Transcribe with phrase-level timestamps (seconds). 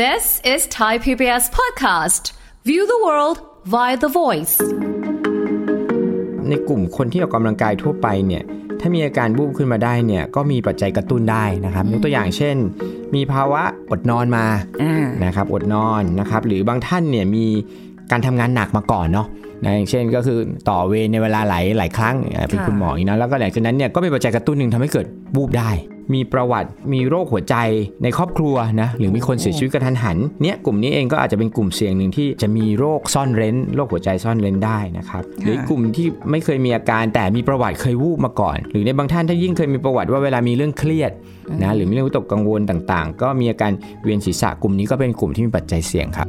[0.00, 2.24] This is Thai PBS podcast.
[2.68, 3.36] View the world
[3.74, 4.54] via the voice.
[6.48, 8.42] ในกลุ่มคนที่ออกกำลังกายทั่วไปเนี่ย
[8.80, 12.56] ถ้ามีอาการบูบขึ้นมาได้เนี่ยก็มีปัจจัยกระตุ้นได้นะครับยกตัวอย่างเช่น
[13.14, 14.46] มีภาวะอดนอนมา
[14.82, 17.46] อ่านะครับอดนอนนะครับหรือบางท่านเนี่ยมี
[18.10, 19.26] การทำงานหนักมาก่อนเนาะ
[19.64, 20.38] นะอย่างเช่นก็คือ
[20.68, 25.70] ต่อเวรในเวลาหลายหลายครั้งเอ่อเป็นค่ะคุณหมออย่างนั้นแล้วก็หลังจากนั้นเนี่ยก็เป็นปัจจัยกระตุ้นหนึ่งทำให้เกิดบูบได้
[26.14, 27.56] มีประวัติมีโรคหัวใจ
[28.02, 41.12] ในครอบครัวนะหรือมีคนเสียชีวิตกระทันหันเนี่ยกลุ่มนี้เองก็อาจจะเป็นกลุ่มเสี่ยงหนึ่งที่จะมีโรคซ่อนเร้นโรคหัวใจซ่อนเร้นได้นะครับหรือกลุ่มที่ไม่เคยมีอาการแต่มีประวัติเคยวูบมาก่อน หรือในบางท่านถ้ายิ่งเคยมีประวัติว่าเวลามีเรื่องเครียด
[41.62, 43.72] นะหรือมีเรื่องวิตกกังวลต่างๆ ก็มีอาการ
[44.02, 46.28] เวียนศีรษะกลุ่มนี้ก็เป็นกลุ่มที่มีปัจจัยเสี่ยงครับ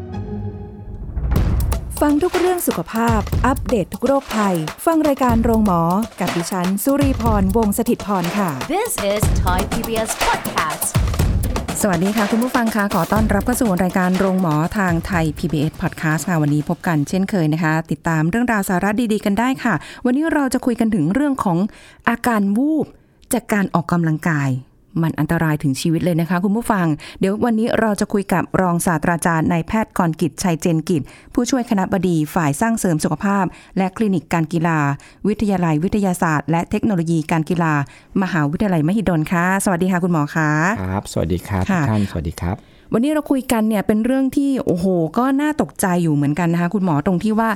[2.07, 4.55] ฟังทุกเรื่องสุขภาพ อัปเดตททุกโรคภัย
[4.85, 5.81] ฟังรายการโรงหมอ
[6.19, 10.85] กับดิฉัน สุรีพร วงศิตพรค่ะ This is Thai PBS podcast.
[11.81, 19.73] สวัสดีค่ะ คุณผู้ฟังคะขอต้อนรับเข้าสู่รายการโรงหมอทางไทย PBS Podcast ค่ะ วันนี้พบกันเช่นเคยนะคะ ติดตามเรื่องราวสาระดีๆกันได้ค่ะ
[20.05, 21.57] วันนี้เราจะคุยกันถึงเรื่องของ
[22.09, 22.87] อาการวูบ
[23.33, 24.49] จากการออกกำลังกาย
[25.01, 26.85] มันอันตรายถึงชีวิตเลยนะคะ คุณผู้ฟัง
[27.19, 31.01] เดี๋ยววันนี้เราจะคุยกับรองศาสตราจารย์นายแพทย์กรกิจชัยเจนกิจ
[31.33, 33.45] ผู้ช่วยคณะบดีฝ่ายสร้างเสริมสุขภาพ
[33.77, 34.79] และคลินิกการกีฬา
[35.27, 37.73] วิทยาลัยวิทยาศาสตร์ และเทคโนโลยีการกีฬา
[38.21, 40.49] มหาวิทยาลัยมหิดลค่ะ สวัสดีค่ะคุณหมอคะ
[40.81, 42.55] ครับ สวัสดีครับทุค่ะกท่านสวัสดีครับ
[42.93, 44.85] วันนี้เราคุยกันเนี่ยเป็นเรื่องที่โอ้โห
[45.17, 47.49] ก็น่าตกใจอยู่เหมือนกันนะคะ คุณหมอตรงที่ว่า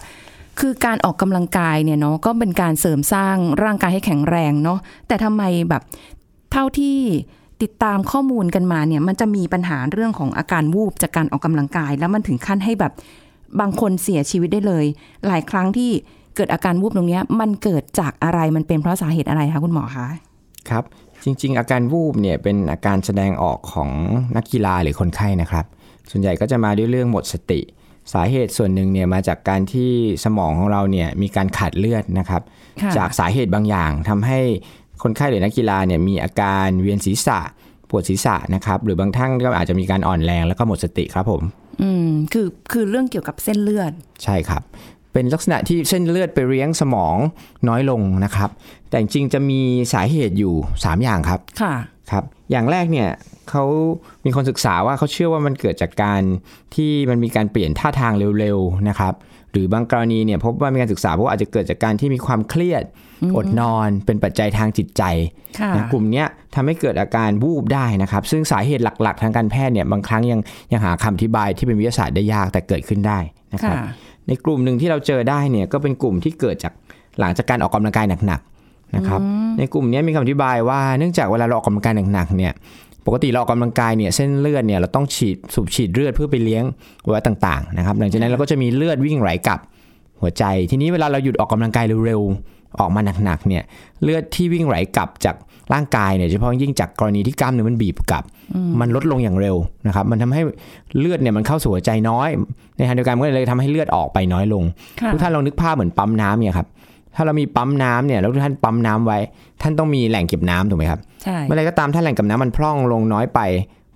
[0.60, 5.82] คือการออกกำลังกายเนี่ยเนาะก็เป็นการเสริมสร้างร่างกายให้แข็งแรงเนาะแต่ทำไมแบบ
[6.52, 6.98] เท่าที่
[7.64, 12.94] ติดตามข้อมูลกันมาเนี่ยมันจะมีปัญหาเรื่องของอาการวูบจากการออกกำลังกาย แล้วมันถึงขั้นให้แบบ
[13.60, 14.86] บางคนเสียชีวิตได้เลย
[15.28, 15.92] หลายครั้งที่
[16.36, 20.08] เกิดอาการวูบตรงเนี้ยมันเกิดจากอะไรมันเป็นเพราะสาเหตุอะไรคะคุณหมอคะ
[20.70, 20.84] ครับ
[21.24, 23.90] จริง ๆ อาการวูบเนี่ยเป็นอาการแสดงออกของ
[24.36, 25.66] นักกีฬาหรือคนไข้นะครับ
[26.12, 27.62] ส่วนใหญ่ก็จะมาด้วยเรื่องหมดสติ
[28.14, 29.92] สาเหตุส่วนหนึ่งเนี่ยมาจากการที่
[30.24, 32.42] สมองของเราเนี่ยมีการขาดเลือดนะครับ
[32.82, 34.40] ค่ะจากสาเหตุบางอย่างทำให้
[35.04, 37.40] คนไข้หรือนักกีฬาเนี่ยมีอาการเวียนศีรษะ
[37.90, 41.42] ปวดศีรษะนะครับ หรือบางท่านก็อาจจะมีการอ่อนแรงแล้วก็หมดสติครับผม
[41.82, 43.92] อืมคือคือเรื่องเกี่ยวกับเส้นเลือด
[44.24, 44.62] ใช่ครับ
[45.14, 47.18] เป็นลักษณะที่เส้นเลือดไปเลี้ยงสมอง
[47.68, 48.50] น้อยลงนะครับ
[48.90, 49.62] แต่จริงๆจะมี
[49.94, 51.74] สาเหตุอยู่ 3 อย่างครับค่ะ
[52.12, 53.10] ครับ อย่างแรกเนี่ย
[53.50, 53.64] เขา
[54.26, 56.22] มีคนศึกษาว่าเขาเชื่อว่ามันเกิดจากการ
[56.76, 59.14] ที่มันมีการเปลี่ยนท่าทางเร็วๆนะครับ
[59.52, 62.84] หรือบางกรณีเนี่ยพบว่ามีการศึกษาพบว่าอาจจะเกิดจากการที่มีความเครียด
[63.36, 65.04] อดนอนเป็นปัจจัยทางจิตใจ
[65.60, 70.40] ค่ะนะกลุ่มเนี้ยทำให้เกิดอาการวูบได้นะครับ ซึ่งสาเหตุหลัก ๆ ทางการแพทย์เนี่ยบางครั้งยัง
[70.72, 73.20] ยังหาคำอธิบายที่เป็นวิทยาศาสตร์ได้ยากแต่เกิดขึ้นได้
[73.54, 73.86] นะครับค่ะ
[74.28, 76.74] ในกลุ่มหนึ่งที่เราเจอได้เนี่ยก็เป็นกลุ่มที่เกิดจาก
[77.20, 79.22] หลังจากการออกกำลังกายหนักๆนะครับ
[79.58, 82.54] ในกลุ่มเนี้ยมีคำอธิบายว่าเนื่องจากเวลาเราออกกำลังกายหนักๆเนี่ย
[83.06, 86.64] ปกติเราออกกำลังกายเนี่ยเส้นเลือดเนี่ยเราต้องฉีดสูบฉีดเลือดเพื่อไปเลี้ยง
[87.04, 89.60] อวัยวะต่างๆนะครับหลังจากนั้นเราก็จะมีเลือดวิ่งไหลกลับ
[90.22, 93.64] หัวใจ ทีนี้เวลาเราหยุดออกกำลังกายเร็วๆ ออกมาหนักๆเนี่ย
[94.04, 95.36] เลือดที่วิ่งไหลกลับจาก
[95.74, 98.24] ร่างกายเนี่ยเฉพาะยิ่งจากกรณีที่กล้ามเนื้อมันบีบกลับ
[98.80, 99.56] มันลดลงอย่างเร็ว
[99.88, 100.42] นะครับมันทำให้
[101.00, 102.30] เลือดเนี่ยมันเข้าสู่หัวใจน้อย
[102.78, 104.64] ในทางเดียวกันมันก็เลยทำให้เลือดออกไปน้อยลง
[105.02, 106.68] ค่ะทุกท่านลองนึกภาพเหมือนปั๊มน้ำเนี่ยครับ
[107.16, 109.18] ถ้าเรามีปั๊มน้ำเนี่ยแล้วทุกท่านปั๊มน้ำไว้
[109.62, 113.40] ท่านต้องมีแหล่งเก็บน้ำถูกไหมครับใช่เมื่อไรก็ตามถ้าแหล่งเก็บน้ำมันพร่องลงน้อยไป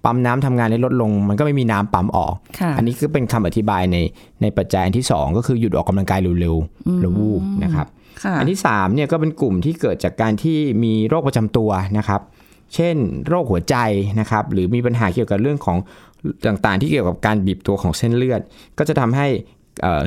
[0.06, 3.98] ปั๊มน้ำทำงานได้ลดลง มันก็ไม่มีน้ำปั๊มออกค่ะอันนี้คือเป็นคำอธิบายใน
[4.42, 7.99] ในปัจจัยอันที่สองก็คือหยุดออกกำลังกายเร็วๆหรือวูบนะครับค่ะ
[8.40, 12.22] อันที่3เนี่ยก็เป็นกลุ่มที่เกิดจากการที่มีโรคประจำตัวนะครับ
[12.76, 12.96] เช่น
[13.28, 13.76] โรคหัวใจ
[14.20, 15.78] นะครับ หรือมีปัญหาเกี่ยวกับเรื่องของ
[16.48, 18.42] ต่างๆ ที่เกี่ยวกับการบีบตัวของเส้นเลือด
[18.78, 19.28] ก็จะทำให้
[19.82, 20.04] เอ่อ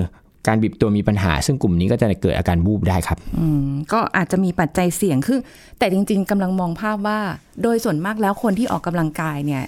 [0.48, 5.38] การบีบตัวมีปัญหา ซึ่งกลุ่มนี้ก็จะเกิดอาการวูบได้ครับอืมก็อาจจะมีปัจจัยเสี่ยงคือ
[5.78, 7.20] แต่จริง ๆกำลังมองภาพว่า
[7.62, 9.64] โดยส่วนมากแล้วคนที่ออกกำลังกายเนี่ย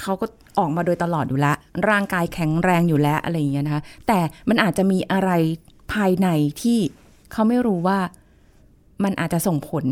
[0.00, 0.26] เขาก็
[0.58, 1.56] ออกมาโดยตลอดอยู่แล้ว
[1.90, 4.18] ร่างกายแข็งแรงอยู่แล้วอะไรอย่างเงี้ยนะคะแต่
[4.48, 5.30] มันอาจจะมีอะไร
[5.92, 6.28] ภายใน
[6.62, 6.78] ที่
[7.32, 7.98] เขาไม่รู้ว่า
[9.04, 9.84] มันอาจจะส่งผล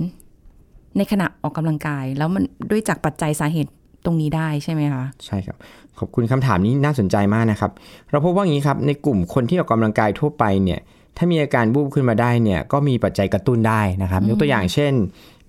[0.97, 3.71] ในขณะออกกำลังกาย แล้วมันด้วยจากปัจจัยสาเหตุ
[4.05, 5.57] ตรงนี้ได้ใช่ไหมคะ ใช่ครับ
[5.99, 7.71] ขอบคุณคำถามนี้น่าสนใจมากนะครับ
[8.11, 10.81] เราพบว่าอย่างนี้ครับในกลุ่มคนที่ออกกำลังกายทั่วไปเนี่ย
[11.17, 14.93] ถ้ามีอาการวูบขึ้นมาได้เนี่ยก็มีปัจจัยกระตุ้นได้นะครับ ยกตัวอย่างเช่น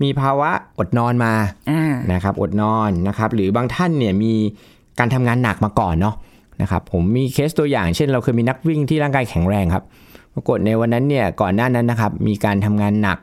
[0.04, 1.34] มีภาวะอดนอนมา
[1.72, 4.34] อ่านะครับอดนอนนะครับหรือบางท่านเนี่ยมี
[5.00, 6.16] การทำงานหนักมาก่อนเนาะ
[6.62, 9.84] นะครับผมมีเคสตัวอย่างเช่น เราเคยมีนักวิ่งที่ร่างกายแข็งแรงครับ
[10.40, 13.18] ปรากฏในวันนั้นเนี่ยก่อนหน้านั้นนะครับมีการทำงานหนัก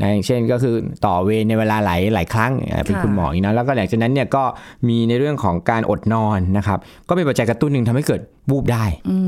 [0.00, 0.74] นะอย่างเช่นก็คือ
[1.06, 4.44] ต่อเวรในเวลาหลายหลายครั้งเอ่อเป็นค่ะคุณหมออย่างนั้นแล้วก็หลังจากนั้นเนี่ยก็
[4.88, 6.78] มีในเรื่องของการอดนอนนะครับ
[7.08, 8.20] ก็เป็นปัจจัยกระตุ้นหนึ่งทำให้เกิด
[8.50, 8.84] บูบได้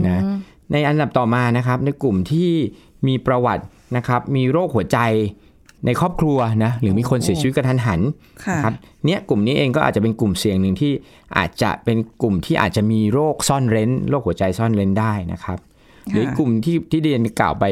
[0.07, 0.23] นะ
[0.73, 2.51] ในอันดับต่อมานะครับในกลุ่มที่
[3.07, 3.65] มีประวัติ
[3.97, 4.99] นะครับมีโรคหัวใจ
[5.87, 8.01] ในครอบครัวนะหรือมีคนเสียชีวิตกระทันหัน
[8.45, 8.75] ค่ะนะครับ
[9.07, 10.93] เนี่ยกลุ่มนี้เองก็อาจจะเป็นกลุ่มเสี่ยงหนึ่งที่
[11.37, 15.59] อาจจะเป็นกลุ่มที่อาจจะมีโรคซ่อนเร้น โรคหัวใจซ่อนเร้นได้นะครับ
[16.13, 17.65] หรืออีกกลุ่มที่ที่เรียนกล่าวไป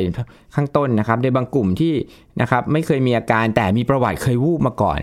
[0.54, 1.92] ข้างต้นนะครับในบางกลุ่มที่
[2.40, 5.00] นะครับไม่เคยมีอาการแต่มีประวัติเคยวูบมาก่อน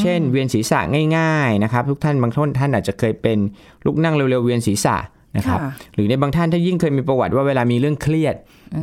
[0.00, 0.80] เช่น เวียนศีรษะ
[1.16, 3.38] ง่ายๆนะครับทุกท่านบางท่านท่านอาจจะเคยเป็น
[3.86, 4.96] ลุกนั่งเร็วๆเวียนศีรษะ
[5.36, 8.36] นะครับค่ะหรือในบางท่านถ้ายิ่งเคยมีประวัติว่าเวลามีเรื่องเครียด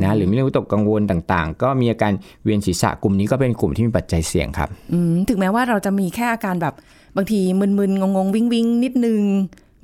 [0.03, 2.13] นะหรือมีเรื่องวิตกกังวลต่างๆ ก็มีอาการ
[2.43, 6.73] เวียนศีรษะกลุ่มนี้ก็เป็นกลุ่มที่มีปัจจัยเสี่ยงครับอืมถึงแม้ว่าเราจะมีแค่อาการแบบ
[7.15, 9.21] บางทีมึนๆงงๆ วิ่งๆนิดนึง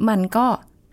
[0.10, 0.46] มันก็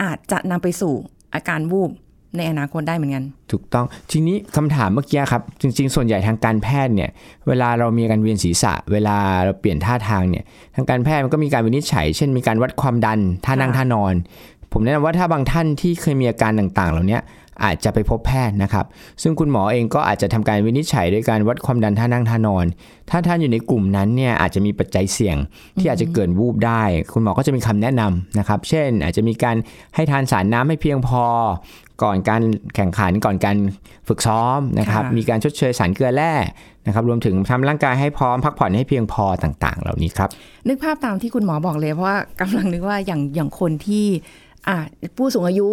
[0.03, 0.95] อาจจะนำไปสู่
[1.35, 1.91] อาการวูบ
[2.39, 7.11] ในอนาคตได้เหมือนกัน ถูกต้องทีนี้คำถามเมื่อกี้ครับ จริง ๆ ส่วนใหญ่ทางการแพทย์เนี่ย
[7.49, 10.45] เวลาเรามีการเวียนศีรษะ เวลาเราเปลี่ยนท่าทางเนี่ย
[10.75, 14.15] ทางการแพทย์มันก็มีการวินิจฉัย เช่นมีการวัดความดันท่านั่งท่านอน
[14.73, 17.21] ผมแนะนำว่าถ้าบางท่านที่เคยมีอาการต่างๆ เหล่านี้
[17.65, 18.87] อาจจะไปพบแพทย์นะครับ
[19.23, 22.67] ซึ่งคุณหมอเองก็อาจจะทำการวินิจฉัยด้วยการวัดความดันท่านั่งท่านอน
[23.11, 25.37] ถ้าท่านอยู่ในกลุ่มนั้นเนี่ยอาจจะมีปัจจัยเสี่ยง
[25.79, 26.83] ที่อาจจะเกิดวูบได้
[27.13, 29.57] คุณหมอก็จะมีคำแนะนำนะครับ เช่นอาจจะมีการ
[29.95, 31.25] ให้ทานสารน้ำให้เพียงพอ
[32.03, 32.43] ก่อนการ
[32.75, 33.57] แข่งขันก่อนการ
[34.09, 36.33] ฝึกซ้อมนะครับค่ะมีการชดเชยสารเกลือแร่
[36.87, 40.29] นะครับ รวมถึงทำร่างกายให้พร้อมพักผ่อนให้เพียงพอต่างๆ เหล่านี้ครับ
[40.69, 44.07] นึกภาพตามที่คุณหมอบอกเลยเพราะว่ากำลังนึกว่าอย่างอย่างคนที่
[44.69, 44.77] อ่า
[45.17, 45.71] ผู้สูงอายุ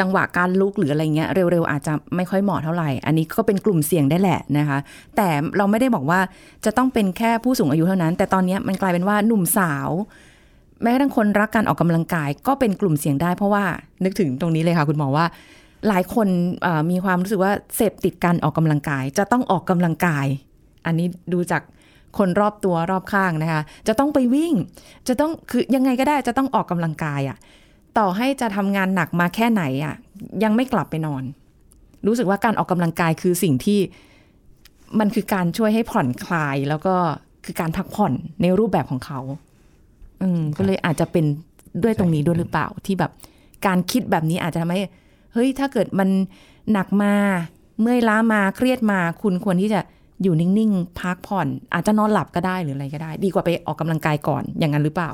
[0.00, 4.78] จังหวะการลุกหรืออะไรเงี้ยเร็วๆอาจจะไม่ค่อยเหมาะเท่าไหร่ อันนี้ก็เป็นกลุ่มเสี่ยงได้แหละนะคะ
[5.16, 6.20] แต่เราไม่ได้บอกว่า
[6.64, 9.88] จะต้องเป็นแค่ผู้สูงอายุเท่านั้น แต่ตอนเนี้ยมันกลายเป็นว่าหนุ่มสาว
[10.84, 13.64] แม้กระทั่งคนรักการออกกำลังกายก็เป็นกลุ่มเสี่ยงได้ เพราะว่า
[14.04, 15.26] นึกถึงตรงนี้เลยค่ะ คุณหมอว่า
[15.88, 16.28] หลายคน
[16.90, 20.26] มีความรู้สึกว่าเสพติดการออกกำลังกาย จะต้องออกกำลังกาย
[20.86, 21.62] อันนี้ดูจาก
[22.18, 24.54] คนรอบตัวรอบข้างนะคะ จะต้องไปวิ่ง
[25.08, 27.36] จะต้องคือยังไงก็ได้จะต้องออกกำลังกายอะ่ะ
[27.98, 29.94] ต่อให้จะทำงานหนักมาแค่ไหนอะ่ะ
[30.44, 31.22] ยังไม่กลับไปนอน
[32.06, 33.80] รู้สึกว่าการออกกำลังกายคือสิ่งที่
[34.98, 36.94] มันคือการช่วยให้ผ่อนคลายแล้วก็
[37.44, 39.20] คือการพักผ่อนในรูปแบบของเขา
[40.58, 41.24] ก็เลยอาจจะเป็น
[41.82, 43.12] ด้วยตรงนี้ด้วยหรือเปล่าที่แบบ
[43.66, 44.80] การคิดแบบนี้อาจจะทำให้
[45.32, 46.08] เฮ้ยถ้าเกิดมัน
[46.72, 47.14] หนักมา
[47.80, 49.80] เมื่อยล้ามาเครียดมา คุณควรที่จะ
[50.22, 55.10] อยู่นิ่งๆพักผ่อน อาจจะนอนหลับก็ได้หรืออะไรก็ได้ ดีกว่าไปออกกำลังกายก่อนอย่างนั้นหรือเปล่า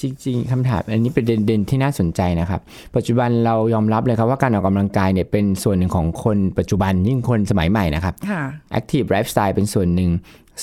[0.00, 2.60] จริงๆคำถามอันนี้เป็นเด่นๆที่น่าสนใจนะครับ
[2.96, 8.42] ปัจจุบันเรายอมรับเลยครับว่าการออกกำลังกายเนี่ยเป็นส่วนหนึ่งของคนปัจจุบันยิ่งคนสมัยใหม่นะครับค่ะ
[8.78, 10.10] Active Lifestyle เป็นส่วนหนึ่ง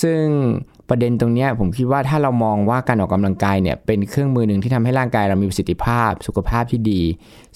[0.01, 0.21] ซึ่ง
[0.91, 7.01] ประเด็นตรงเนี้ยผมคิดว่าถ้าเรามองว่าการออกกำลังกายเนี่ยเป็นเครื่องมือหนึ่งที่ทำให้ร่างกายเรามีประสิทธิภาพ สุขภาพที่ดี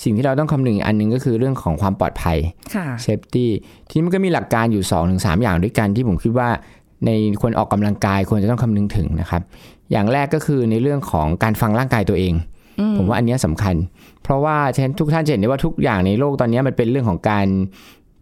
[0.03, 2.37] สิ่งที่เราต้องคำนึงอีกอันหนึงก็คือเรื่องของความปลอดภัย
[2.75, 3.51] ค่ะ safety
[3.87, 4.83] ทีนี้มันก็มีหลักการอยู่
[5.13, 6.49] 2-3อย่างด้วยกันที่ผมคิดว่า
[7.05, 7.11] ใน
[7.41, 9.41] คนออกกำลังกายควรจะต้องคำนึงถึงนะครับ
[9.91, 12.33] อย่างแรกก็คือในเรื่องของการฟังร่างกายตัวเอง
[12.97, 13.75] ผมว่าอันเนี้ยสำคัญ
[14.23, 17.47] เพราะว่าเช่นทุกท่านจะเห็นได้ว่าทุกอย่างในโลกตอนเนี้ยมันเป็นเรื่องของการ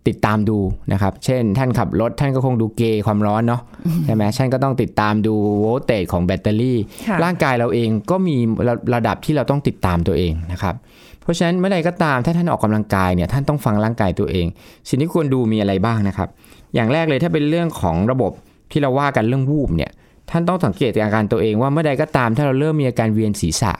[0.08, 0.58] ติดตามดู
[0.92, 3.62] นะครับ เช่น ท่านขับรถท่านก็คงดู gauge ความร้อนเนาะ
[4.06, 6.78] ใช่ไหมท่านก็ต้องติดตามดู voltage ของแบตเตอรี่
[7.10, 10.76] ค่ะร่างกายเราเองก็มีระระดับที่เราต้องติดตามตัวเองนะครับ
[11.22, 14.46] เพราะฉะนั้นเมื่อใดก็ตามถ้าท่านออกกำลังกายเนี่ยท่านต้องฟังร่างกายตัวเอง
[14.90, 16.30] สิ่งที่ควรดูมีอะไรบ้างนะครับ
[16.76, 18.32] อย่างแรกเลยถ้าเป็นเรื่องของระบบ
[18.72, 19.92] ที่เราว่ากันเรื่องวูบเนี่ย
[20.32, 23.74] ท่านต้องสังเกตอาการตัวเองว่าเมื่อใดก็ตามถ้าเราเริ่มมีอาการเวียนศีรษะ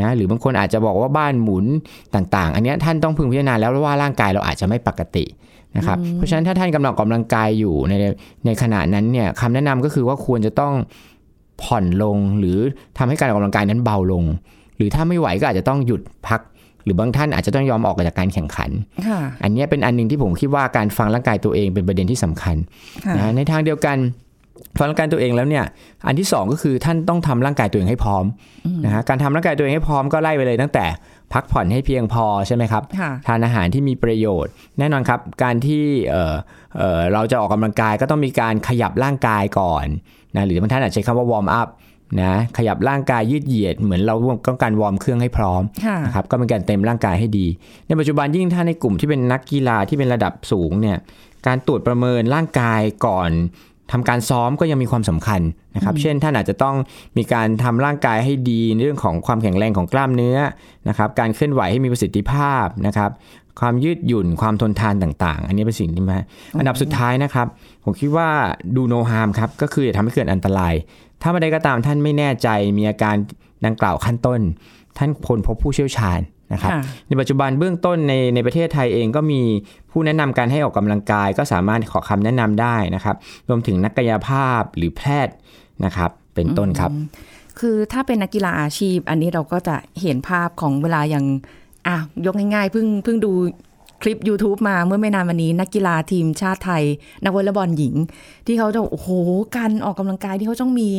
[0.00, 1.66] นะหรือบางคนอาจจะบอกว่าบ้านหมุน
[2.14, 5.24] ต่างๆ อันเนี้ยท่านต้องพึงพิจารณาแล้วว่าร่างกายเราอาจจะไม่ปกติ
[5.76, 7.94] นะครับเพราะฉะนั้นถ้าท่านกำลังออกกำลังกายอยู่ใน
[8.46, 10.74] ในขณะนั้นเนี่ยคำแนะนำก็คือว่าควรจะต้อง
[11.62, 12.58] ผ่อนลงหรือ
[12.98, 14.24] ทำให้การออกกำลังกายนั้นเบาลง
[14.76, 16.40] หรือถ้าไม่ไหวก็อาจจะต้องหยุดพัก
[16.84, 18.70] หรือบางท่านอาจจะต้องยอมออกจากการแข่งขัน
[19.08, 22.56] ค่ะอันเนี้ยเป็นอันหนึงที่ผมคิดว่าการฟังร่างกายตัวเองเป็นประเด็นที่สำคัญ
[23.06, 23.96] ค่ะนะในทางเดียวกัน
[24.78, 25.64] ฟังร่างกายตัวเองแล้วเนี่ย
[26.06, 28.24] อันที่สองก็คือท่านต้องทำร่างกายตัวเองให้พร้อม
[28.84, 30.86] นะฮะการทำร่างกายตัวเองให้พร้อมก็ไล่ไปเลยตั้งแต่
[31.32, 36.34] พักผ่อนให้เพียงพอใช่ไหมครับค่ะทานอาหารที่มีประโยชน์ แน่นอนครับ การที่เอ่อ
[36.76, 39.86] เอ่อเราจะออกกำลังกายก็ต้องมีการขยับร่างกายก่อน
[40.36, 41.68] นะหรือบางท่านอาจจะใช้คำว่า warm up
[42.20, 44.14] นะขยับร่างกายยืดเหยียดเหมือนเรา
[44.48, 47.46] ต้องการวอร์มเครื่องให้พร้อมค่ะนะครับก็เป็นการเตรียมร่างกายให้ดี
[47.86, 50.98] ในปัจจุบันยิ่งถ้าในกลุ่มที่เป็นนักกีฬาที่เป็นระดับสูงเนี่ย
[51.46, 53.30] การตรวจประเมินร่างกายก่อน
[53.92, 55.40] ทำการซ้อมก็ยังมีความสำคัญ
[55.76, 56.76] นะครับ เช่นท่านอาจจะต้อง
[57.16, 60.38] มีการทำร่างกายให้ดีในเรื่องของความแข็งแรงของกล้ามเนื้อ
[60.88, 63.10] นะครับ การเคลื่อนไหวให้มีประสิทธิภาพนะครับ
[63.60, 66.18] ความยืดหยุ่นความทนทานต่างๆ อันนี้เป็นสิ่งที่มา
[66.58, 67.46] อันดับสุดท้ายนะครับ
[67.84, 68.28] ผมคิดว่า
[68.76, 70.74] ดูโนฮามครับ ก็คืออย่าทำให้เกิดอันตราย
[71.22, 73.16] ถ้าเมื่อใดก็ตามท่านไม่แน่ใจมีอาการ
[73.66, 74.40] ดังกล่าวขั้นต้น
[74.98, 76.20] ท่านควรพบผู้เชี่ยวชาญ
[76.52, 79.40] นะครับค่ะในปัจจุบันเบื้องต้นในในประเทศไทยเองก็มี
[79.98, 83.16] ผู้แนะนำการให้ออกกำลังกายก็สามารถขอคำแนะนำได้นะครับ
[83.48, 85.34] รวมถึงนักกายภาพหรือแพทย์
[85.84, 86.90] นะครับ เป็นต้นครับ
[87.60, 91.24] คือถ้าเป็นนักกีฬาอาชีพ อันนี้เราก็จะเห็นภาพของเวลาอย่าง
[91.86, 93.32] อะยกง่ายๆเพิ่งเพิ่งดู
[94.02, 96.84] คลิป YouTube มาเมื่อไม่นานวันนี้ นักกีฬาทีมชาติไทย
[97.24, 97.94] นักวอลเลย์บอลหญิง
[98.46, 99.10] ที่เขาจะโอ้โห
[99.56, 100.90] การออกกำลังกายที่เขาต้องมี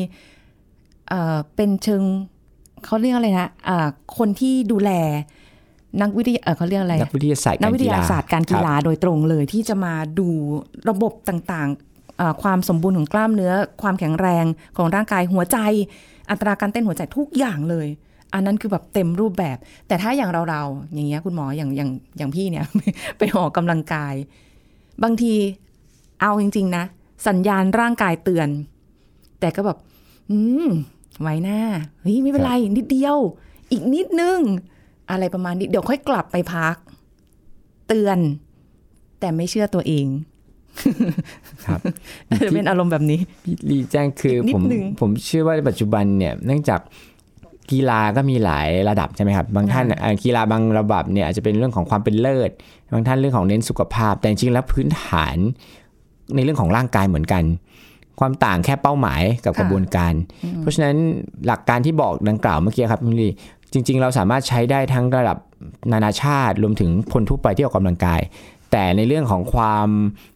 [1.10, 2.04] เอ่อเป็นเชิง
[2.86, 3.88] เขาเรียกอะไรนะอ่า
[4.18, 4.92] คนที่ดูแล
[6.02, 10.28] นักวิทยาเอ่อเขาเรียกอะไรนักวิทยาศาสตร์นักกวิทยาศาสตร์การกีฬาคบโดยตรงเลยที่จะมาดู
[10.90, 14.46] ระบบต่างๆเอ่อความสมบูรณ์ของกล้ามเนื้อ ความแข็งแรง
[14.78, 15.58] ของร่างกายหัวใจ
[16.30, 17.88] อัตราการเต้นหัวใจทุกอย่างเลย
[18.34, 22.66] อันนั้นคือแบบเต็มรูปแบบ แต่ถ้าอย่างเราๆอย่างเงี้ยคุณหมออย่างอย่างอย่างพี่เนี่ย
[23.18, 24.14] ไปออกกำลังกาย
[25.04, 25.34] บางที
[26.22, 26.84] เอาจริง ๆ นะ
[27.28, 28.50] สัญญาณร่างกายเตือน
[29.40, 29.78] แต่ก็แบบ
[30.32, 30.68] อืม
[31.22, 31.60] ไว้หน้า
[32.02, 33.18] เฮ้ยไม่เป็นไรนิดเดียว
[33.72, 34.40] อีกนิดนึง
[35.12, 36.76] อะไรประมาณนี้เดี๋ยวค่อยกลับไปพัก
[37.88, 38.18] เตือน
[39.20, 40.08] แต่ไม่เชื่อตัวเอง
[41.66, 41.80] ครับ
[42.46, 46.80] จะเป็นอารมณ์แบบนี้พี่ลีแจ้งคือนิดผมนึงผมเชื่อว่าในปัจจุบันเนี่ย เนื่องจาก
[47.72, 52.52] กีฬาก็มีหลายระดับใช่ไหมครับบางท่านค่ะเอ่อกีฬาบางระดับเนี่ยอาจจะเป็นเรื่องของความเป็นเลิศ
[52.94, 55.38] บางท่านเรื่องของเน้นสุขภาพ แต่จริงๆแล้วพื้นฐาน
[56.36, 57.44] ในเรื่องของร่างกายเหมือนกัน
[58.20, 60.14] ความต่างแค่เป้าหมายกับกระบวนการ
[60.60, 60.96] เพราะฉะนั้น
[61.48, 63.30] หลักการที่บอกดังกล่าวเมื่อกี้ครับพี่ลี
[63.74, 65.38] จริง ๆ เราสามารถใช้ได้ทั้งระดับ
[65.92, 68.22] นานาชาติ รวมถึงคนทั่วไปที่ออกกำลังกาย
[68.72, 69.88] แต่ในเรื่องของความ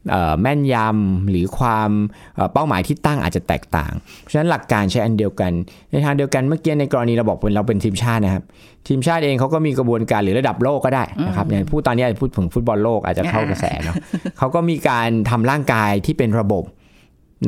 [0.09, 1.89] เอ่อแม่นยำหรือความ
[2.35, 5.51] เอ่อเป้าหมายที่ตั้งอาจจะแตกต่าง เพราะฉะนั้นหลักการใช้อันเดียวกัน
[5.91, 8.43] ในทางเดียวกันเมื่อกี้ในกรณีเราบอกเป็นเราเป็นทีมชาตินะครับ
[8.87, 13.95] ทีมชาติเองเขาก็มีกระบวนการหรือระดับโลกก็ได้นะครับอย่างพูดตอนนี้อาจจะพูดถึงฟุตบอลโลกอาจจะเข้ากระแสเนาะ
[14.37, 16.63] เขาก็มีการทำร่างกายที่เป็นระบบ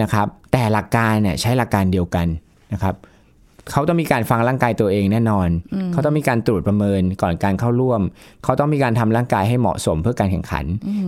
[0.01, 2.27] นะครับ แต่หลักการเนี่ยใช้หลักการเดียวกัน
[2.73, 2.95] นะครับ
[3.71, 5.49] เขาต้องมีการฟังร่างกายตัวเองแน่นอน
[5.93, 8.01] เขาต้องมีการตรวจประเมินก่อนการเข้าร่วม
[8.43, 10.65] เขาต้องมีการทำร่างกายให้เหมาะสมเพื่อการแข่งขัน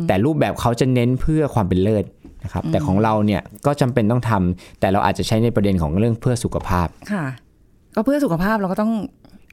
[0.07, 2.05] แต่รูปแบบเขาจะเน้นเพื่อความเป็นเลิศ
[2.43, 7.25] นะครับ แต่ของเราเนี่ยก็จำเป็นต้องทำแต่เราอาจจะใช้ในประเด็นของเรื่องเพื่อสุขภาพ ค่ะ
[7.95, 8.91] ก็เพื่อสุขภาพเราก็ต้อง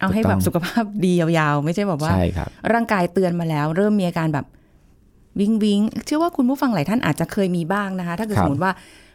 [0.00, 4.47] เอาให้ถูกต้องแบบสุขภาพดียาวๆ ไม่ใช่แบบว่าใช่ครับร่างกายเตือนมาแล้ว เริ่มมีอาการแบบ
[5.40, 8.73] วิงวิงเชื่อว่าคุณผู้ฟังหลายท่านอาจจะเคยมีบ้างนะคะ ถ้าเกิดครัสบมมติว่า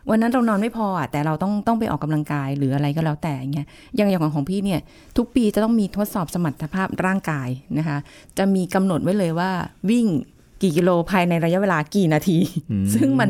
[0.10, 4.80] วันนั้นเรานอนไม่พออะแต่เราต้องต้องไปออกกำลังกายหรืออะไรก็แล้วแต่อย่างเงี้ยอย่างอย่างของของพี่เนี่ย
[5.18, 7.98] ทุกปีจะต้องมีทดสอบสมรรถภาพร่างกายนะคะ
[8.38, 9.52] จะมีกำหนดไว้เลยว่า
[9.90, 10.06] วิ่ง
[10.62, 12.38] กี่กิโลภายในระยะเวลากี่นาที
[12.94, 13.30] ซึ่งมัน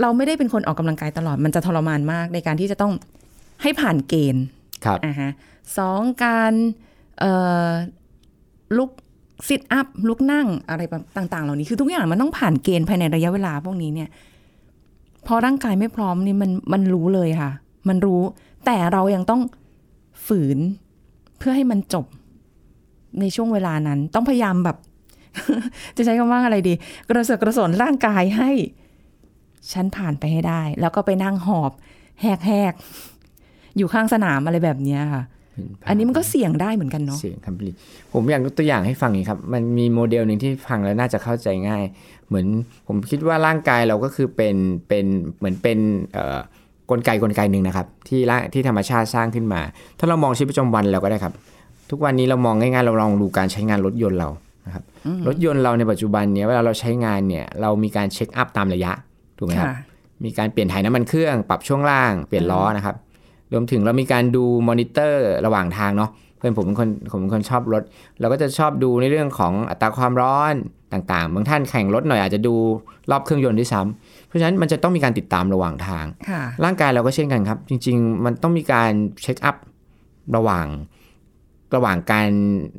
[0.00, 2.92] เราไม่ได้เป็นคนออกกำลังกายตลอดมันจะทรมานมากในการที่จะต้อง
[3.62, 4.44] ให้ผ่านเกณฑ์
[4.84, 5.30] ครับอ่าฮะ
[5.78, 6.52] สองการ
[7.18, 7.32] เอ่
[7.68, 7.68] อ
[8.78, 8.90] ลุก
[9.48, 10.82] ซิทอัพลุกนั่งอะไร
[11.16, 14.08] ต่าง ๆ เหล่านี้คือทุกอย่างมันต้องผ่านเกณฑ์ภายในระยะเวลาพวกนี้เนี่ย
[15.26, 17.50] พอร่างกายไม่พร้อมนี่มันมันรู้เลยค่ะ
[17.88, 18.22] มันรู้
[18.66, 19.40] แต่เรายังต้อง
[20.26, 20.58] ฝืน
[21.38, 22.06] เพื่อให้มันจบ
[23.20, 24.76] ในช่วงเวลานั้น ต้องพยายามแบบ
[25.96, 26.74] จะใช้คำว่าอะไรดี
[27.08, 28.50] กระเสือกกระสนร่างกายให้
[29.72, 31.72] ฉันผ่านไปให้ได้ แล้วก็ไปนั่งหอบ
[32.22, 35.22] แหกๆ อยู่ข้างสนามอะไรแบบนี้ค่ะ
[35.88, 37.72] อันนี้มันก็เสี่ยงได้เหมือนกันเนาะเสียงครับพี่
[38.12, 41.84] ผมอยากยกตัวอย่างให้ฟังอย่างนี้ครับ มันมีโมเดลหนึ่งที่ฟังแล้วน่าจะเข้าใจง่าย
[42.28, 42.46] เหมือน
[42.86, 44.56] ผมคิดว่าร่างกายเราก็คือเป็น
[44.88, 45.04] เป็น
[45.38, 45.78] เหมือนเป็น
[46.12, 46.38] เอ่อ
[46.90, 49.60] กลไกกลไกหนึ่งนะครับ ที่ร่างที่ธรรมชาติสร้างขึ้นมา
[49.98, 51.34] ถ้าเรามองชีวิตประจำวันเราก็ได้ครับ
[51.90, 54.28] ทุกวันนี้เรามองง่ายๆเราลองดูการใช้งานรถยนต์เรา
[54.66, 54.84] นะครับ
[55.26, 58.92] รถยนต์เราในปัจจุบันเนี้ยเวลาเราใช้งานเนี่ยเรามีการเช็คอัพตามระยะ
[59.38, 59.76] ถูกไหมครับค่ะ
[60.24, 62.96] มีการเปลี่ยนถ่ายน้ำมันเครื่อง ปรับช่วงล่าง เปลี่ยนล้อนะครับ
[63.52, 67.82] รวมถึงเรามีการดูมอนิเตอร์ระหว่างทางเนาะเพื่อนผมเป็นคนผมเป็นคนชอบรถ
[68.20, 70.54] เราก็จะชอบดูในเรื่องของอัตราความร้อน
[70.92, 72.54] ต่างๆ บางท่านแข่งรถหน่อยอาจจะดู
[73.10, 78.90] รอบเครื่องยนต์ด้วยซ้ำเพราะฉะนั้นมันจะต้องมีการติดตามระหว่างทางค่ะร่างกายเราก็เช่นกันครับ จริง ๆ มันต้องมีการ
[79.22, 79.56] เช็คอัพ
[80.36, 80.66] ระหว่าง
[81.76, 82.28] ระหว่างการ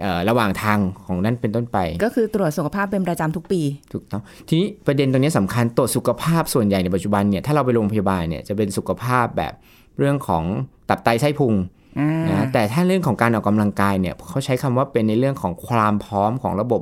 [0.01, 3.61] เอ่อระหว่างทางของนั่นเป็นต้นไป ก็คือตรวจสุขภาพเป็นประจำทุกปี
[3.93, 9.53] ถูกต้องทีนี้ประเด็นตรงนี้สำคัญตรวจสุขภาพส่วนใหญ่ในปัจจุบันเนี่ยถ้าเราไปโรงพยาบาลเนี่ยจะเป็นสุขภาพแบบ
[9.99, 10.43] เรื่องของ
[10.89, 11.53] ตับไตไส้พุง
[11.99, 16.81] อ่านะแต่ถ้าเรื่องของการออกกำลังกายเนี่ยเขาใช้คำว่าเป็นในเรื่องของความพร้อมของระบบ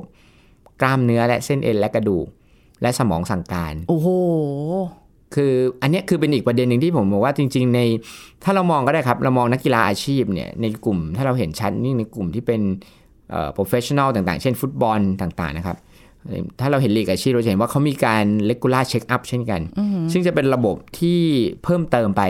[0.80, 2.26] กล้ามเนื้อและเส้นเอ็นและกระดูก
[2.82, 4.08] และสมองสั่งการ โอ้โห
[5.34, 7.80] คืออันเนี้ยคือเป็นอีกประเด็นหนึ่งที่ผมบอกว่าจริง ๆ ใน
[8.44, 12.60] ถ้าเรามองก็ได้ครับเรามองนักกีฬาอาชีพเนี่ยในกลุ่มถ้าเราเห็นชัดนี่ในกลุ่มที่เป็น
[13.30, 15.76] เอ่อ professional ต่างๆ เช่นฟุตบอลต่างๆนะครับ
[16.60, 19.60] ถ้าเราเห็นลีกอาชีพเราจะเห็นว่าเขามีการ regular check up เช่นกัน
[20.12, 21.20] ซึ่งจะเป็นระบบที่
[21.62, 22.22] เพิ่มเติมไป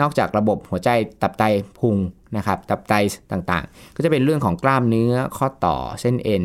[0.00, 0.90] นอกจากระบบหัวใจ
[1.22, 1.42] ตับไต
[1.78, 1.96] พุง
[2.36, 2.94] นะครับตับไต
[3.32, 6.44] ต่างๆ ก็จะเป็นเรื่องของกล้ามเนื้อข้อต่อเส้นเอ็น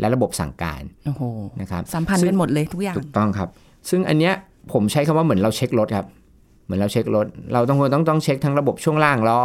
[0.00, 1.22] และระบบสั่งการโอ้โห
[1.60, 3.48] นะครับสัมพันธ์กันหมดเลยทุกอย่างถูกต้องครับ
[3.90, 4.34] ซึ่งอันเนี้ย
[4.72, 6.06] ผมใช้คำว่าเหมือนเราเช็ครถครับ
[6.64, 9.40] เหมือนเราเช็ครถ เราต้องต้องต้องเช็คทั้งระบบช่วงล่างล้อ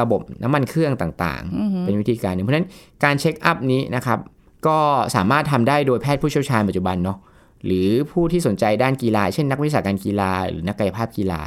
[0.00, 2.68] ระบบน้ำมันเครื่องต่างๆ เป็นวิธีการหนึ่งเพราะฉะนั้น
[3.04, 4.18] การเช็คอัพนี้นะครับ
[4.66, 4.78] ก็
[5.16, 7.18] สามารถทำได้โดยแพทย์ผู้เชี่ยวชาญปัจจุบันเนาะ
[7.66, 11.40] หรือผู้ที่สนใจด้านกีฬา เช่นนักวิชาการกีฬา หรือนักกายภาพกีฬา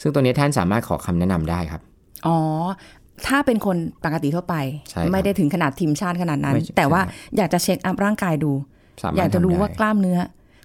[0.00, 1.80] ซึ่งตัวนี้ท่านสามารถขอคำแนะนำได้ครับ
[2.26, 2.38] อ๋อ
[3.26, 4.56] ถ้าเป็นคนปกติทั่วไป
[4.90, 8.52] ใช่ครับไม่ได้ถึงขนาดทีมชาติขนาดนั้นไม่ใช่แต่ว่าใช่อยากจะเช็คอัพร่างกายดู
[9.02, 10.18] สามารถอยากจะรู้ทำได้ว่ากล้ามเนื้อ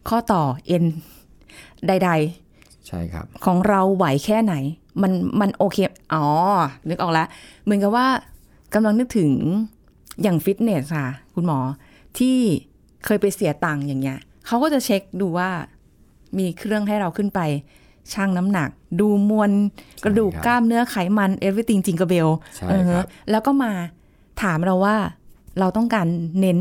[0.09, 0.83] ข้อต่อเอ็น
[1.87, 2.11] ใด
[2.87, 4.53] ใช่ครับๆของเราไหวแค่ไหน
[5.01, 5.11] มัน
[5.41, 5.77] มันโอเค
[6.13, 6.25] อ๋อ
[6.89, 7.27] นึกออกแล้ว
[7.63, 8.07] เหมือนกับว่า
[8.73, 9.31] กำลังนึกถึง
[10.21, 11.59] อย่างฟิตเนสค่ะ คุณหมอ
[12.17, 12.37] ที่
[13.05, 15.49] เคยไปเสียตังค์อย่างเงี้ยเขาก็จะเช็คดูว่า
[16.37, 17.39] มีเครื่องให้เราขึ้นไป
[18.13, 18.69] ชั่งน้ำหนัก
[18.99, 19.51] ดูมวล
[20.03, 23.71] กระดูกครับกล้ามเนื้อไขมัน everything จริงกระเบลใช่เออครับแล้วก็มา
[24.41, 24.95] ถามเราว่า
[25.59, 26.07] เราต้องการ
[26.39, 26.57] เน้น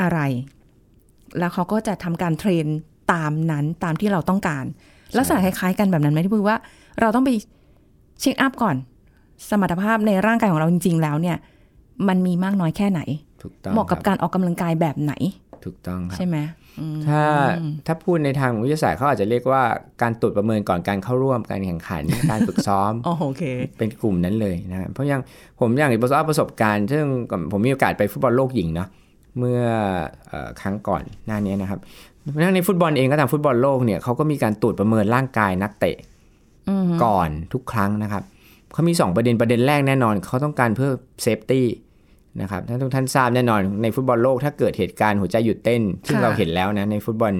[0.00, 0.18] อะไร
[1.38, 2.66] แล้วเขาก็จะทำการเทรน
[3.12, 4.64] ตามนั้นตามที่เราต้องการ
[5.16, 6.58] ลักษณะคล้ายๆกันแบบนั้นไหมที่พูดว่า
[7.00, 7.30] เราต้องไป
[8.20, 8.76] เช็คอัพก่อน
[9.50, 11.36] สมรรถภาพในร่างกายของเราจริง ๆ แล้วเนี่ย
[12.08, 13.00] มันมีมากน้อยแค่ไหน
[13.42, 15.12] ถูกต้องเหมาะกับคการออกกำลังกายแบบไหน
[15.64, 16.61] ถูกต้องครับใช่ไหมอืม
[17.06, 17.22] ถ้า
[17.86, 19.62] ถ้าพูดในทางวิทยาศาสตร์เขาอาจจะเรียกว่า
[20.02, 23.42] การตรวจประเมินก่อนการเข้าร่วมการแข่งขัน การฝึกซ้อมอ๋อโอเค
[23.78, 25.20] เป็นกลุ่มนั้นเลยนะเพราะอย่าง
[25.60, 27.04] ผมอย่างประสบประสบการณ์ซึ่ง
[27.52, 28.88] ผมมีโอกาสไปฟุตบอลโลกหญิงเนาะ
[29.38, 29.60] เมื่อ
[30.28, 31.80] เออครั้งก่อนหน้านี้นะครับ
[32.30, 35.96] เพราะฉะนั้นในฟุตบอลเองก็ตามฟุตบอลโลกเนี่ยเขาก็มีการตรวจประเมินร่างกายนักเตะ
[36.68, 38.22] อืมก่อนทุกครั้งนะครับ
[38.72, 40.90] เขามี 2 ประเด็นประเด็นแรกแน่นอนเขาต้องการเพื่อ
[41.22, 41.66] safety
[42.40, 47.32] นะครับถ้าทุกท่านทราบแน่นอนในฟุตบอลโลกถ้าเกิดเหตุการณ์หัวใจหยุดเต้น ซึ่งเราเห็นแล้วนะในฟุตบอล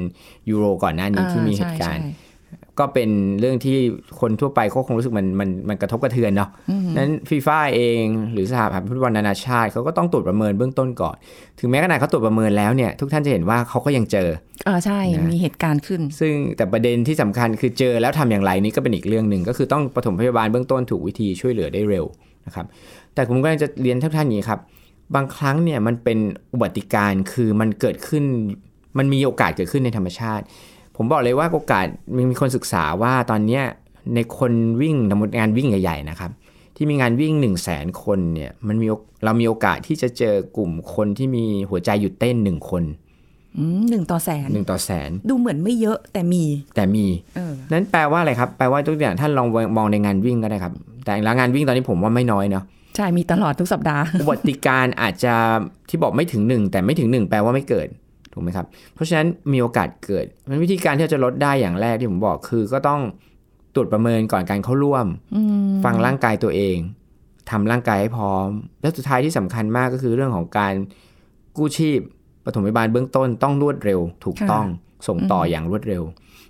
[0.50, 2.30] ยูโรก่อนหน้านี้ที่มีเหตุการณ์ใช่
[2.78, 3.78] ก็เป็นเรื่องที่
[4.20, 6.50] คนทั่วไปเขาคงรู้สึกมันมันมันกระทบกระเทือนเนาะ
[6.96, 11.16] นั้นฟีฟ่าเองหรือสหพันธ์ฟุตบอลนานาชาติเขาก็ต้องตรวจประเมินเบื้องต้นก่อน
[11.58, 14.28] ถึงแม้ขนาดเขาตรวจประเมินแล้วเนี่ยทุกท่านจะเห็นว่าเขาก็ยังเจอ
[14.64, 22.04] เออใช่นะมีเหตุการณ์ขึ้น ซึ่งแต่ประเด็นที่สำคัญคือเจอแล้วทำอย่างไรนี่ก็เป็นอีกเรื่องหนึ่งก็คือต้องปฐมพยาบาลเบื้องต้นถูกวิธีช่วยเหลือได้เร็ว
[22.46, 22.66] นะครับ
[23.14, 24.60] แต่ผมก็จะเรียนท่านท่านอย่างนี้ครับ
[25.14, 26.18] บางครั้งเนี่ยมันเป็น
[26.52, 28.24] อุบัติการณ์คือมันเกิดขึ้น
[28.98, 30.44] มันมีโอกาสเกิดขึ้นในธรรมชาติ
[30.96, 33.64] ผมบอกเลยว่าโอกาสมีมีคนศึกษาว่าตอนเนี้ย
[34.14, 36.30] ในคนวิ่งสมมติงานวิ่งใหญ่ๆนะครับ
[36.76, 42.82] ที่มีงานวิ่ง 1 0 0 0 0แสนคนเนี่ยมันมีโอเรามีโอกาสที่จะเจอกลุ่มคนที่มีหัวใจหยุดเต้นหนึ่งคน
[43.58, 50.72] อืมหนึ่งต่อแสนหนึ่งต่อแสน ดูเหมือนไม่เยอะแต่มี แต่มีเออนั้นแปลว่าอะไรครับ แปลว่าทุกอย่างท่านลองมองในงานวิ่งก็ได้ครับ
[51.04, 52.64] แต่ละงานวิ่งตอนนี้ผมว่าไม่น้อยเนาะ
[52.96, 55.34] ใช่มีตลอดทุกสัปดาห์อุบัติการณ์อาจจะ
[55.88, 57.88] ที่บอกไม่ถึงหนึ่งแต่ไม่ถึงหนึ่งแปลว่าไม่เกิด
[58.32, 63.00] ถูกไหมครับ เพราะฉะนั้นมีโอกาสเกิด มันวิธีการที่เราจะลดได้อย่างแรกที่ผมบอกคือก็ต้อง
[63.74, 65.06] ตรวจประเมินก่อนการเข้าร่วม
[65.84, 66.76] ฟังร่างกายตัวเอง
[67.50, 68.48] ทำร่างกายให้พร้อม
[68.80, 70.74] และสุดท้ายที่สำคัญมากก็คือเรื่องของการ
[71.56, 71.98] กู้ชีพ
[72.44, 74.64] ปฐมพยาบาลเบื้องต้นต้องรวดเร็ว ถูกต้อง
[75.08, 76.02] ส่งต่ออย่างรวดเร็ว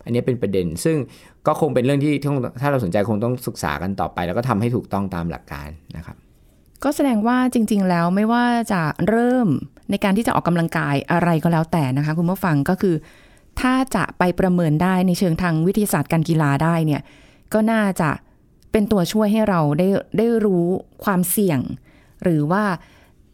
[0.05, 0.97] อันนี้เป็นประเด็น ซึ่ง
[1.47, 6.17] ก็คงเป็นเรื่องที่ที่ถ้าเราสนใจคงต้องศึกษากันต่อไป แล้วก็ทำให้ถูกต้องตามหลักการนะครับ
[6.85, 9.49] ก็แสดงว่าจริง ๆ แล้วไม่ว่าจะเริ่ม
[9.91, 12.95] ในการที่จะออกกำลังกายอะไรก็แล้วแต่นะคะ คุณผู้ฟังก็คือ
[13.61, 17.03] ถ้าจะไปประเมินได้ในเชิงทางวิทยาศาสตร์การกีฬาได้เนี่ย
[17.53, 18.11] ก็น่าจะ
[18.73, 20.67] เป็นตัวช่วยให้เราได้ได้รู้
[21.05, 21.61] ความเสี่ยง
[22.23, 22.65] หรือว่า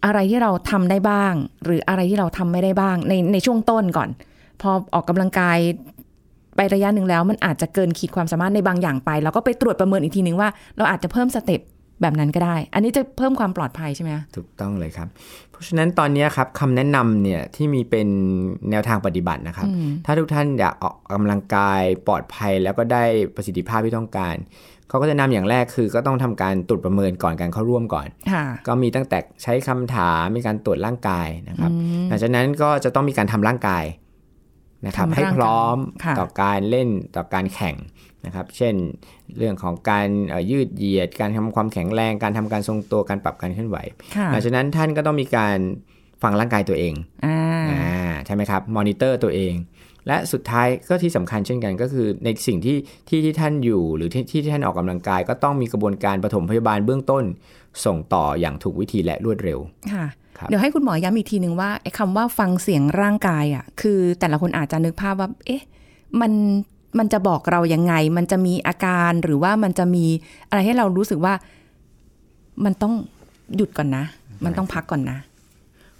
[0.04, 1.34] อะไรที่เราทำได้บ้าง
[1.64, 4.08] หรืออะไรที่เราทำไม่ได้บ้างในในช่วงต้นก่อน
[4.60, 5.58] พอออกกำลังกาย
[6.56, 11.60] ไประยะหนึ่งแล้วมันอาจจะเกินขีดความสามารถในบางอย่างไปเราก็ไปตรวจประเมินอีกทีนึงว่า เราอาจจะเพิ่มสเต็ป
[12.02, 15.08] แบบนั้นก็ได้ อันนี้จะเพิ่มความปลอดภัยใช่ไหมคะถูกต้องเลยครับ
[15.50, 18.08] เพราะฉะนั้นตอนนี้ครับคำแนะนำเนี่ยที่มีเป็น
[18.70, 19.66] แนวทางปฏิบัตินะครับ
[20.06, 24.36] ถ้าทุกท่านอยากออกกำลังกายปลอดภัยแล้วก็ได้ประสิทธิภาพที่ต้องการ
[24.88, 31.70] เขาก็จะนำอย่างแรกคือก็ต้องทำการตรวจประเมินก่อนการเข้าร่วมก่อนค่ะก็มีตั้งแต่ใช้คำถามมีการตรวจร่างกายนะครับ
[32.08, 33.84] หลังจากนั้นก็จะต้องมีการทำร่างกาย
[34.86, 37.74] นะครับทำร่างกายให้พร้อมค่ะต่อการเล่นต่อการแข่ง
[38.26, 38.74] นะครับ เช่น
[39.38, 43.78] เรื่องของการเอ่อยืดเหยียด การทำความแข็งแรง การทำการทรงตัว การปรับการเคลื่อนไหว
[44.16, 45.58] ค่ะหลังจากนั้นท่านก็ต้องมีการ
[46.22, 47.38] ฟังร่างกายตัวเองอ่า
[47.70, 49.54] อ่าใช่ไหมครับ มอนิเตอร์ตัวเอง
[50.06, 52.76] และสุดท้ายก็ที่สำคัญเช่นกันก็คือในสิ่งที่
[53.08, 57.24] ที่ที่ท่านอยู่หรือที่ที่ที่ท่านออกกำลังกาย ก็ต้องมีกระบวนการปฐมพยาบาลเบื้องต้น
[57.84, 59.58] ส่งต่ออย่างถูกวิธีและรวดเร็ว
[59.92, 60.06] ค่ะ
[60.38, 65.62] ครับเดี๋ยวให้คุณหมอย้ำอีกทีหนึ่งว่าไอ้คำว่าฟังเสียงร่างกายอะคือแต่ละคนอาจจะนึกภาพว่า เอ๊ะ
[66.20, 66.32] มัน
[66.98, 70.04] มันจะบอกเรายังไง มันจะมีอาการหรือว่ามันจะมี
[70.48, 71.34] อะไรให้เรารู้สึกว่า
[72.64, 72.94] มันต้อง
[73.56, 74.04] หยุดก่อนนะ
[74.44, 75.18] มันต้องพักก่อนนะ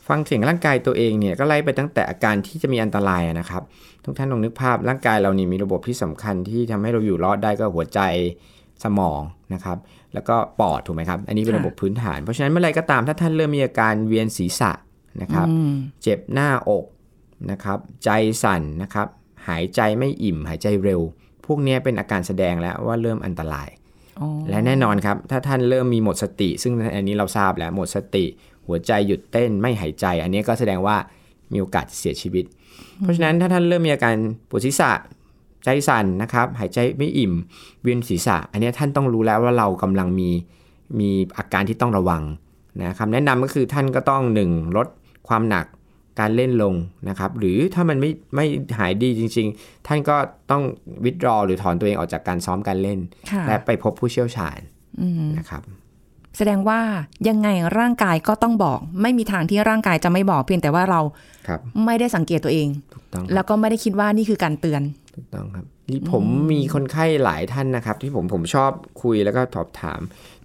[0.08, 3.62] ฟังเสียงร่างกายตัวเองเนี่ยก็ไล่ไปตั้งแต่อาการที่จะมีอันตรายนะครับ
[4.04, 8.00] ทุกท่านลองนึกภาพร่างกายเรานี่มีระบบที่สำคัญที่ทำให้เราอยู่รอดได้ก็หัวใจ
[8.84, 9.20] สมอง
[9.54, 9.78] นะครับ
[10.14, 14.72] แล้วก็ปอดถูกไหมครับ อันนี้เป็นค่ะระบบพื้นฐาน เพราะฉะนั้นเมื่อไรก็ตามถ้าท่านเริ่มมีอาการเวียนศีรษะ
[15.22, 15.72] นะครับอืม
[16.02, 16.84] เจ็บหน้าอก
[17.50, 18.10] นะครับ ใจ
[18.42, 19.08] สั่นนะครับ
[19.48, 21.00] หายใจไม่อิ่ม หายใจเร็ว
[21.46, 23.68] พวกเนี้ยเป็นอาการแสดงแล้วว่าเริ่มอันตราย
[24.20, 28.24] อ๋อและแน่นอนครับ ถ้าท่านเริ่มมีหมดสติ ซึ่งอันนี้เราทราบแล้วหมดสติ
[28.66, 30.96] หัวใจหยุดเต้นไม่หายใจ อันนี้ก็แสดงว่า
[31.52, 32.44] มีโอกาสเสียชีวิต
[33.00, 34.14] เพราะฉะนั้นถ้าท่านเริ่มมีอาการ
[34.48, 34.90] ปวดศีรษะ
[35.64, 37.32] ใจสั่นนะครับ หายใจไม่อิ่ม
[37.82, 40.30] เวียนศีรษะ อันนี้ท่านต้องรู้แล้วว่าเรากำลังมี
[41.00, 42.22] มีอาการที่ต้องระวัง
[42.80, 44.86] นะคำแนะนำก็คือท่านก็ต้องหนึ่งลด
[45.28, 45.66] ความหนัก
[46.20, 46.74] การเล่นลง
[47.08, 48.46] นะครับหรือถ้ามันไม่ไม่
[48.78, 50.16] หายดีจริง ๆ ท่านก็
[50.50, 50.62] ต้อง
[51.04, 52.98] วิดรอหรือถอนตัวเองออกจากการซ้อมการเล่น
[53.30, 54.58] ค่ะและไปพบผู้เชี่ยวชาญ
[55.00, 55.62] อืมนะครับ
[56.36, 56.80] แสดงว่า
[57.28, 61.00] ยังไงร่างกายก็ต้องบอก ไม่มีทางที่ร่างกายจะไม่บอกเพียงแต่ว่าเรา
[61.48, 64.82] ครับไม่ได้สังเกตตัวเองถูกต้องครับแล้วก็ไม่ได้คิดว่านี่คือการเตือน
[65.18, 70.00] ถูกต้องครับนี่ผมมีคนไข้หลายท่านนะครับ ที่ผมผมชอบคุยแล้วก็สอบถาม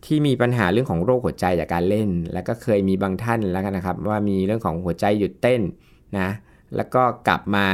[0.06, 5.62] ที่มีปัญหาเรื่องของโรคหัวใจจากการเล่น แล้วก็เคยมีบางท่านแล้วกันนะครับ ว่ามีเรื่องของหัวใจหยุดเต้น
[6.20, 6.30] นะ
[6.76, 7.68] แล้วก็กลับมา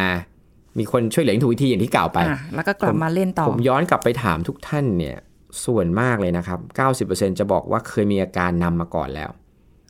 [0.77, 5.17] มีคนช่วยเหลืออย่างถูกวิธีอย่างที่กล่าวไปอะแล้วก็กลับมาเล่นต่อผมย้อนกลับไปถามทุกท่านเนี่ย
[5.65, 6.59] ส่วนมากเลยนะครับ
[6.99, 9.29] 90%จะบอกว่าเคยมีอาการนำมาก่อนแล้ว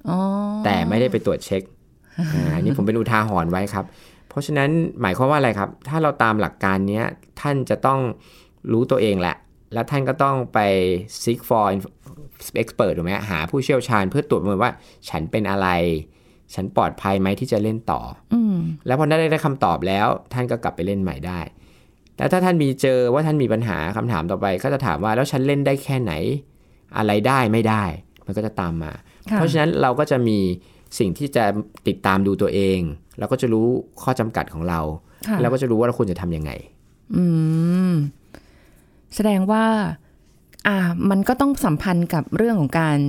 [0.09, 0.17] อ๋อ
[0.65, 1.61] แต่ไม่ได้ไปตรวจเช็ค
[2.33, 3.85] อ่าอันนี้ผมเป็นอุทาหรณ์ไว้ครับ
[4.29, 4.69] เพราะฉะนั้น
[5.01, 7.05] หมายความว่าอะไรครับ ถ้าเราตามหลักการเนี้ย
[7.41, 7.99] ท่านจะต้อง
[8.71, 9.37] รู้ตัวเองแหละ
[9.73, 10.59] แล้วท่านก็ต้องไป
[11.23, 11.65] seek for
[12.61, 14.71] expert ถูกไหมหาผู้เชี่ยวชาญเพื่อตรวจประเมินว่า
[15.09, 15.67] ฉันเป็นอะไร
[16.53, 18.01] ฉันปลอดภัยไหมที่จะเล่นต่อ
[18.33, 21.39] อืมแล้วพอได้ได้คำตอบแล้ว ท่านก็กลับไปเล่นใหม่ได้
[22.15, 26.13] แต่ถ้าท่านมีเจอว่าท่านมีปัญหาคำถามต่อไป ก็จะถามว่าแล้วฉันเล่นได้แค่ไหน
[26.97, 27.83] อะไรได้ไม่ได้
[28.25, 28.91] มันก็จะตามมา
[29.29, 30.39] ค่ะเพราะฉะนั้นเราก็จะมี
[30.99, 31.45] สิ่งที่จะ
[31.87, 32.79] ติดตามดูตัวเอง
[33.19, 33.67] เราก็จะรู้
[34.01, 34.79] ข้อจำกัดของเรา
[35.27, 36.51] ค่ะแล้วก็จะรู้ว่าเราควรจะทำยังไง
[37.15, 37.23] อื
[37.91, 37.93] ม
[39.15, 39.65] แสดงว่า
[40.67, 40.77] อ่า
[41.09, 42.99] มันก็ต้องสัมพันธ์กับเรื่องของการ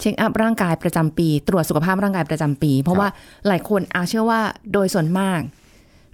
[0.00, 3.08] เช็คอัพร่างกายประจำปี ตรวจสุขภาพร่างกายประจำปี เพราะว่า
[3.46, 4.40] หลายคนอาเชื่อว่า
[4.72, 5.40] โดยส่วนมาก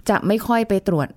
[0.09, 1.07] จะไม่ค่อยไปตรวจ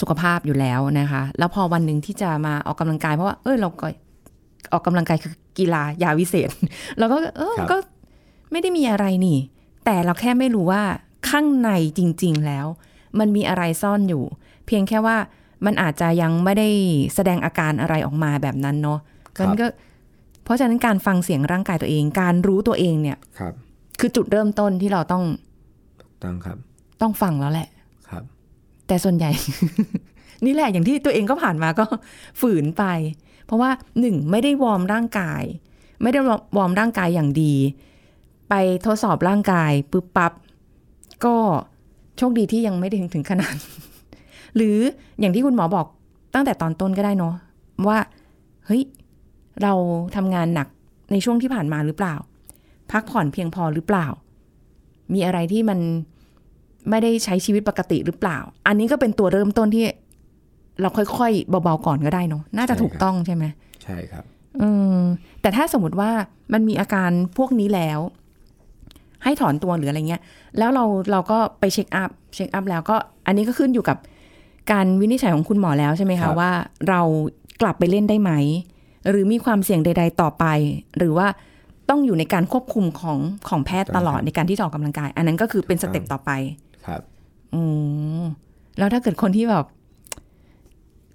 [0.00, 3.86] สุขภาพอยู่แล้วนะคะ แล้วพอวันหนึ่งที่จะมาออกกำลังกาย เพราะว่า เออเราก็
[4.72, 6.48] ออกกำลังกายคือกีฬายาวิเศษ
[6.98, 7.76] เราก็ เออครับก็
[8.50, 9.38] ไม่ได้มีอะไรนี่
[9.84, 10.82] แต่เราแค่ไม่รู้ว่า
[11.30, 12.66] ข้างในจริง ๆ แล้ว
[13.18, 14.24] มันมีอะไรซ่อนอยู่
[14.66, 15.16] เพียงแค่ว่า
[15.64, 16.68] มันอาจจะยังไม่ได้
[17.14, 18.98] แสดงอาการอะไรออกมาแบบนั้นเนาะ
[19.36, 19.66] ครับมันก็
[20.44, 23.52] เพราะฉะนั้นการฟังเสียงร่างกายตัวเอง การรู้ตัวเองเนี่ยครับ
[24.00, 25.24] คือจุดเริ่มต้นที่เราต้อง
[26.24, 26.58] ต้องครับ
[27.00, 27.68] ต้องฟังแล้วแหละ
[28.08, 28.22] ครับ
[28.86, 29.30] แต่ส่วนใหญ่
[30.44, 31.84] นี่แหละอย่างที่ตัวเองก็ผ่านมาก็
[32.40, 32.84] ฝืนไป
[33.46, 35.42] เพราะว่าหนึ่งไม่ได้วอร์มร่างกาย
[36.02, 36.20] ไม่ได้
[36.56, 37.54] วอร์มร่างกายอย่างดี
[38.48, 38.54] ไป
[38.86, 40.32] ทดสอบร่างกายปุ๊บปั๊บ
[41.24, 41.34] ก็
[42.16, 43.54] โชคดีที่ยังไม่ได้ถึงถึงขนาด
[44.56, 44.76] หรือ
[45.20, 45.86] อย่างที่คุณหมอบอก
[46.34, 47.34] ตั้งแต่ตอนต้นก็ได้เนาะ
[47.88, 47.98] ว่า
[48.66, 48.82] เฮ้ย
[49.62, 49.72] เรา
[50.16, 50.68] ทำงานหนัก
[51.12, 52.14] ในช่วงที่ผ่านมาหรือเปล่า
[52.92, 54.06] พักผ่อนเพียงพอหรือเปล่า
[55.12, 55.78] มีอะไรที่มัน
[56.90, 59.84] ไม่ได้ใช้ชีวิตปกติหรือเปล่า อันนี้ก็เป็นตัวเริ่มต้นที่
[60.80, 63.44] เราค่อยๆเบาๆก่อนก็ได้เนาะน่าจะใช่ถูกครับต้องใช่ไหม
[63.82, 64.24] ใช่ครับ
[64.60, 65.02] อืม
[65.40, 66.10] แต่ถ้าสมมติว่า
[66.52, 67.98] มันมีอาการพวกนี้แล้ว
[69.24, 70.22] ให้ถอนตัวหรืออะไรเงี้ย
[70.58, 73.98] แล้วเราเราก็ไป check up check up แล้วก็อันนี้ก็ขึ้นอยู่กับ
[74.72, 76.50] การวินิจฉัยของคุณหมอแล้วใช่ไหมครัคะบว่า
[76.88, 77.00] เรา
[77.60, 78.32] กลับไปเล่นได้ไหม
[79.10, 80.44] หรือมีความเสี่ยงใด ๆ ต่อไป
[80.98, 81.26] หรือว่า
[81.88, 86.30] ต้องอยู่ในการควบคุมของของแพทย์ตลอดในการที่จะออกกำลังกาย อันนั้นก็คือเป็น step ต่อไป
[86.86, 87.00] ครับ
[87.54, 87.62] อื
[88.20, 88.22] ม
[88.78, 89.64] แล้วถ้าเกิดคนที่แบบ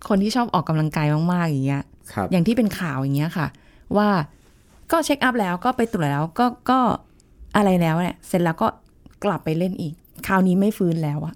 [0.09, 3.47] คนที่ชอบออกกำลังกายมากๆอย่างเงี้ยครับอย่างที่เป็นข่าวอย่างเงี้ยค่ะ
[3.97, 4.09] ว่า
[4.91, 6.79] ก็เช็คอัพแล้วก็ไปตรวจแล้วก็ก็
[7.55, 8.67] อะไรแล้วเนี่ย เสร็จแล้วก็
[9.23, 9.93] กลับไปเล่นอีก
[10.27, 11.35] คราวนี้ไม่ฟื้นแล้วอะ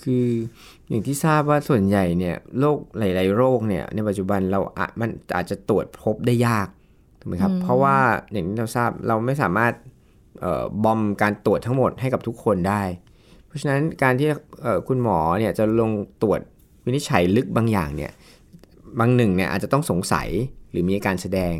[0.00, 0.26] คือ
[0.88, 6.68] อย่างที่ทราบว่าส่วนใหญ่เนี่ยโรคหลาย ๆ โรคเนี่ยในปัจจุบันเราอะมันอาจจะตรวจพบได้ยาก
[7.20, 7.96] ถูกไหมครับเพราะว่า
[8.32, 9.72] อย่างที่เราทราบเราไม่สามารถ
[10.40, 12.82] เอ่อบอมการตรวจทั้งหมดให้กับทุกคนได้
[13.46, 14.28] เพราะฉะนั้นการที่
[14.62, 15.90] เอ่อคุณหมอเนี่ยจะลง
[16.22, 16.40] ตรวจ
[16.84, 18.12] วินิจฉัยลึกบางอย่างเนี่ย
[18.98, 20.28] บางหนึ่งเนี่ยอาจจะต้องสงสัย
[20.70, 21.54] หรือมีอาการแสดง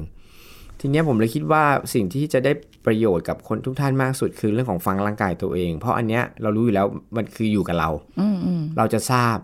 [0.81, 1.65] ทีเนี้ยผมเลยคิดว่า
[1.95, 2.53] สิ่งที่จะได้
[2.87, 7.91] ประโยชน์กับคนทุกท่านมากสุดคือเรื่องของฟังร่างกายตัวเอง เพราะอันเนี้ยเรารู้อยู่แล้วมันคืออยู่กับเรา
[8.21, 9.37] อืมอืมเราจะทราบ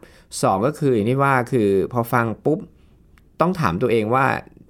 [0.42, 2.58] สองก็คืออย่างที่ว่าคือพอฟังปุ๊บ
[3.40, 4.26] ต้องถามตัวเองว่า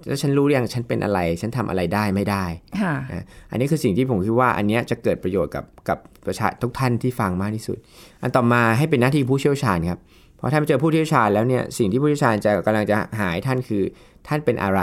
[0.07, 2.45] แล้วฉันรู้หรือยังฉันเป็นอะไร ฉันทำอะไรได้ไม่ได้
[2.81, 7.77] ค่ะนะอันนี้คือสิ่งที่ผมคิดว่าอันเนี้ยจะเกิดประโยชน์กับกับประชาทุกท่านที่ฟังมากที่สุด
[8.21, 9.99] อันต่อมาให้เป็นหน้าที่ผู้เชี่ยวชาญครับ
[10.37, 13.83] เพราะถ้าไปเจอผู้เชี่ยวชาญแล้วเนี่ยสิ่งที่ผู้เชี่ยวชาญจะกำลังจะหาให้ท่านคือ
[14.27, 14.81] ท่านเป็นอะไร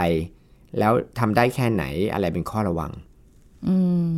[0.79, 1.83] แล้วทำได้แค่ไหน
[2.13, 2.91] อะไรเป็นข้อระวัง
[3.67, 3.75] อื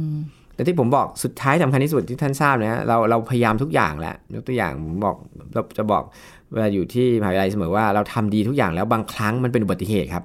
[0.10, 0.14] ม
[0.56, 5.16] แต่ที่ผมบอกสุดท้ายสำคัญที่สุดที่ท่านทราบนะเราเราพยายามทุกอย่างแล้วยกตัวอย่างผมบอก
[5.54, 6.04] เราจะบอก
[6.52, 10.24] เวลาอยู่ที่มหาวิทยาลัยเสมอว่าเราทำดีทุกอย่างแล้วบางครั้งมันเป็นอุบัติเหตุครับ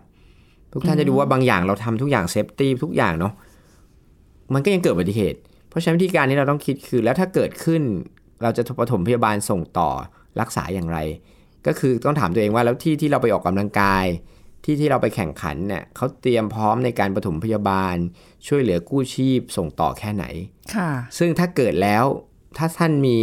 [0.73, 3.33] ทุกท่านจะดูว่าบางอย่างเราทำทุกอย่าง safety ทุกอย่างเนาะ
[4.55, 7.83] มันก็ยังเกิดอุบัติเหตุ เพราะฉะนั้นวิธีการนี้เราต้องคิดคือ แล้วถ้าเกิดขึ้น
[8.43, 9.91] เราจะปฐมพยาบาลส่งต่อ
[10.41, 10.99] รักษาอย่างไร
[11.67, 14.05] ก็คือต้องถามตัวเองว่าแล้วที่ที่เราไปออกกำลังกาย
[14.65, 17.97] ที่ที่เราไปแข่งขันเนี่ยเขาเตรียมพร้อมในการปฐมพยาบาล
[18.47, 20.25] ช่วยเหลือกู้ชีพส่งต่อแค่ไหน
[20.75, 22.05] ค่ะ ซึ่งถ้าเกิดแล้ว
[22.57, 23.17] ถ้าท่านมี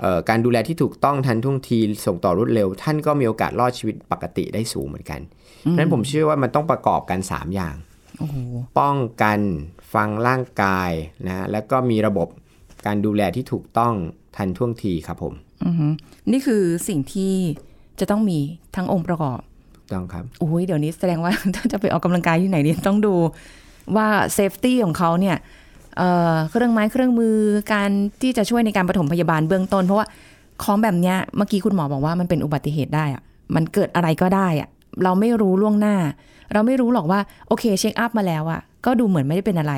[0.00, 7.76] เอ่อการดูแลที่ถูกต้องทันท่วงทีส่งต่อรวดเร็ว ท่านก็มีโอกาสรอดชีวิตปกติได้สูงเหมือนกันเพราะฉะนั้นผมเชื่อว่ามันต้องประกอบกัน 3 อย่าง
[8.18, 8.36] โอ้โห
[8.78, 9.40] ป้องกัน
[9.94, 10.90] ฟังร่างกาย
[11.26, 12.28] นะแล้วก็มีระบบ
[12.86, 13.94] การดูแลที่ถูกต้อง
[14.36, 15.92] ทันท่วงทีครับผมอือหือ
[16.32, 17.34] นี่คือสิ่งที่
[18.00, 18.38] จะต้องมี
[18.76, 19.49] ทั้งองค์ประกอบถูก
[19.92, 23.14] ต้องครับอุ้ยเดี๋ยวนี้แสดงว่าถ้าจะไปออกกำลังกายที่ไหนเนี่ยต้องดู
[23.96, 25.36] ว่า safety ของเขาเนี่ย
[25.96, 27.34] เครื่องไม้เครื่องมือ
[27.72, 27.90] การ
[28.22, 30.06] ที่จะช่วยในการปฐมพยาบาลเบื้องต้น เพราะว่า
[30.62, 33.22] ของแบบเนี้ยเมื่อกี้คุณหมอบอกว่ามันเป็นอุบัติเหตุได้อะ
[33.54, 34.68] มันเกิดอะไรก็ได้อะ
[35.04, 35.96] เราไม่รู้ล่วงหน้า
[36.52, 39.74] เราไม่รู้หรอกว่าโอเคเช็คอัพมาแล้วอะก็ดูเหมือนไม่ได้เป็นอะไร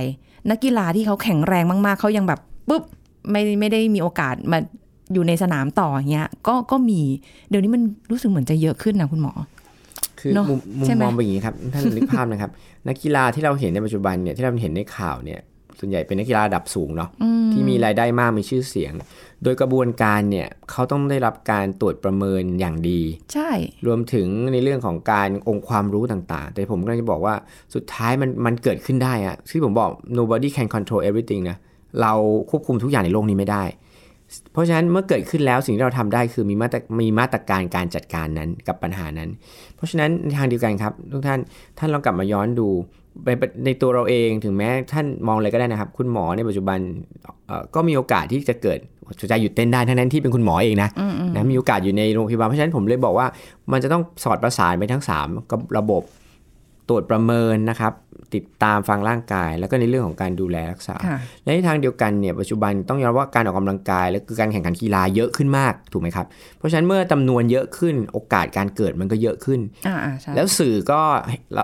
[0.50, 2.82] นักกีฬาที่เขาแข็งแรงมากๆเขายังแบบปุ๊บ
[3.30, 4.58] ไม่ไม่ได้มีโอกาสมา
[5.12, 7.00] อยู่ในสนามต่ออย่างเงี้ยก็ก็มี
[7.50, 9.32] เดี๋ยวนี้มันรู้สึกเหมือนจะเยอะขึ้นนะคุณหมอ
[10.22, 12.50] คือเนอะมุมมุมใช่ไหมมองเป็นอย่างนี้ครับท่านนึกภาพนะครับ
[12.88, 15.40] นักกีฬาที่เราเห็นในปัจจุบันเนี่ยที่เราเห็นในข่าวเนี่ย
[15.78, 17.10] ส่วนใหญ่เป็นนักกีฬาระดับสูงเนาะ
[17.52, 18.92] ที่มีรายได้มากมีชื่อเสียง
[19.42, 23.00] โดยกระบวนการเนี่ยเขาต้องได้รับการตรวจประเมินอย่างดี
[23.34, 23.50] ใช่
[23.86, 27.34] รวมถึงในเรื่องของการองค์ความรู้ต่างๆ แต่ผมก็จะบอกว่า
[27.74, 31.56] สุดท้ายมันมันเกิดขึ้นได้อะที่ผมบอก nobody can control everything นะ
[32.02, 32.12] เรา
[32.50, 33.64] ควบคุมทุกอย่างในโลกนี้ไม่ได้
[34.52, 39.30] เพราะฉะนั้นเมื่อเกิดขึ้นแล้วสิ่งที่เราทำได้คือมีมาตรมีมาตรการการจัดการนั้นกับปัญหานั้น
[39.76, 41.40] เพราะฉะนั้นในทางเดียวกันครับ ทุกท่าน
[41.78, 42.68] ท่านลองกลับมาย้อนดู
[43.26, 43.30] ใน
[43.64, 46.78] ในตัวเราเองถึงแม้ท่านมองอะไรก็ได้นะครับ คุณหมอในปัจจุบัน
[47.46, 50.88] เอ่อก็มีโอกาสที่จะเกิดหัวใจหยุดเต้นได้ทั้งนั้นที่เป็นคุณหมอเองนะ
[51.34, 53.26] นะมีโอกาสอยู่ในโรงพยาบาลเพราะฉะนั้นผมเลยบอกว่า
[53.72, 56.02] มันจะต้องสอดประสานไปทั้ง3กับระบบ
[56.88, 57.92] ตรวจประเมินนะครับ
[58.34, 66.26] ติดตามฟังร่างกาย แล้วก็ในเรื่องของการดูแลรักษาค่ะและในทางเดียวกันเนี่ยปัจจุบันต้องยอมรับว่าการออกกำลังกาย และคือการแข่งขันกีฬาเยอะขึ้นมากถูกไหมครับ
[66.58, 71.00] เพราะฉะนั้นเมื่อจำนวนเยอะขึ้นโอกาสการเกิดมันก็เยอะขึ้นอ่าอ่าใช่แล้วสื่อก็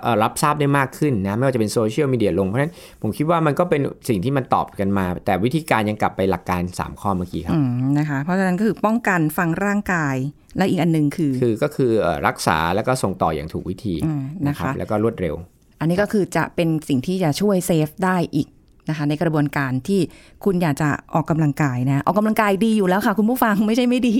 [0.03, 10.17] เอ่อรับทราบได้มากขึ้นนะไม่ว่าจะเป็นโซเชียลมีเดียลงเพราะฉะนั้นผมคิดว่ามันก็เป็นสิ่งที่มันตอบกันมา แต่วิธีการยังกลับไปหลักการ 3 ข้อเมื่อกี้ครับอืมนะคะเพราะฉะนั้นก็คือป้องกันฟังร่างกาย
[10.57, 15.35] และอีกอันหนึ่งคือ คือก็คือเอ่อรักษาแล้วก็ส่งต่ออย่างถูกวิธีอืมนะคะรับแล้วก็รวดเร็ว
[15.81, 18.49] อันนี้ก็คือจะเป็นสิ่งที่จะช่วยเซฟได้อีก
[18.89, 20.01] นะคะในกระบวนการที่
[20.45, 24.17] คุณอยากจะออกกำลังกายนะออกกำลังกายดีอยู่แล้วค่ะ คุณผู้ฟังไม่ใช่ไม่ดี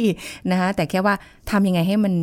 [0.51, 1.15] นะคะแต่แค่ว่า
[1.51, 2.15] ทำยังไงให้มัน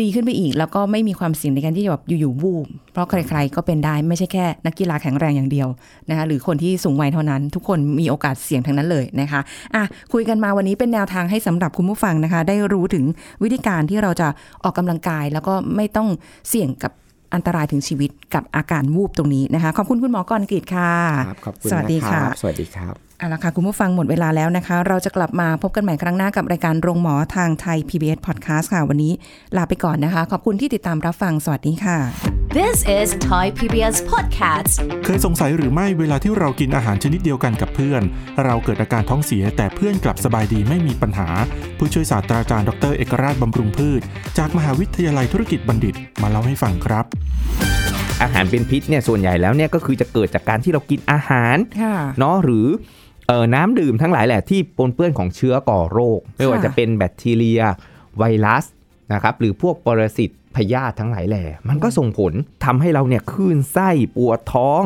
[0.00, 5.68] ดีขึ้นไปอีก แล้วก็ไม่มีความเสี่ยงในการที่จะแบบอยู่ๆวูบเพราะใครๆก็เป็นได้ไม่ใช่แค่นักกีฬาแข็งแรงอย่างเดียว
[6.08, 9.40] นะคะหรือคนที่สูงวัยเท่านั้น ทุกคนมีโอกาสเสี่ยงทั้งนั้นเลยนะคะ
[9.74, 13.04] อะคุยกันมาวันนี้เป็นแนวทางให้สำหรับคุณผู้ฟังนะคะ ได้รู้ถึง
[13.42, 14.28] วิธีการที่เราจะ
[14.64, 16.08] ออกกำลังกาย แล้วก็ไม่ต้อง
[16.48, 16.92] เสี่ยงกับ
[17.34, 20.94] อันตรายถึงชีวิตกับอาการวูบตรงนี้นะคะ ขอบคุณคุณหมอกรกฤษค่ะ
[21.28, 29.12] ครับขอบคุณสวัสดีนะคค่ะรับสวัสดีครับเอาละค่ะคุณผู้ฟังหมดเวลาแล้วนะคะ เราจะกลับมาพบกันใหม่ครั้งหน้ากับรายการโรงหมอทางไทย PBS Podcast ค่ะ วันนี้
[29.56, 34.74] ลาไปก่อนนะคะ ขอบคุณที่ติดตามรับฟัง สวัสดีค่ะ This is Thai PBS Podcast.
[35.04, 38.02] เคยสงสัยหรือไม่เวลาที่เรากินอาหารชนิดเดียวกันกับเพื่อน
[38.44, 41.28] เราเกิดอาการท้องเสียแต่เพื่อนกลับสบายดีไม่มีปัญหา
[41.78, 44.00] ผู้ช่วยศาสตราจารย์ดรเอกราชบำรุงพืช
[44.38, 47.04] จากมหาวิทยาลัยธุรกิจบัณฑิตมาเล่าให้ฟังครับ
[48.22, 52.66] อาหารเป็นพิษเนี่ยส่วนใหญ่แล้วเนี่ยก็คือจะเกิดจากการที่เรากินอาหารค่ะเนาะหรือ
[53.26, 57.60] เออน้ำดื่มทั้งหลายแหละที่ปนเปื้อนของเชื้อก่อโรค ไม่ว่าจะเป็นแบคทีเรีย
[58.18, 58.64] ไวรัส
[59.12, 62.32] นะครับหรือพวกปรสิต พยาธิทั้งหลายแหล่มันก็ส่งผล
[62.64, 64.82] ทำให้เราเนี่ยคลื่นไส้ปวดท้อง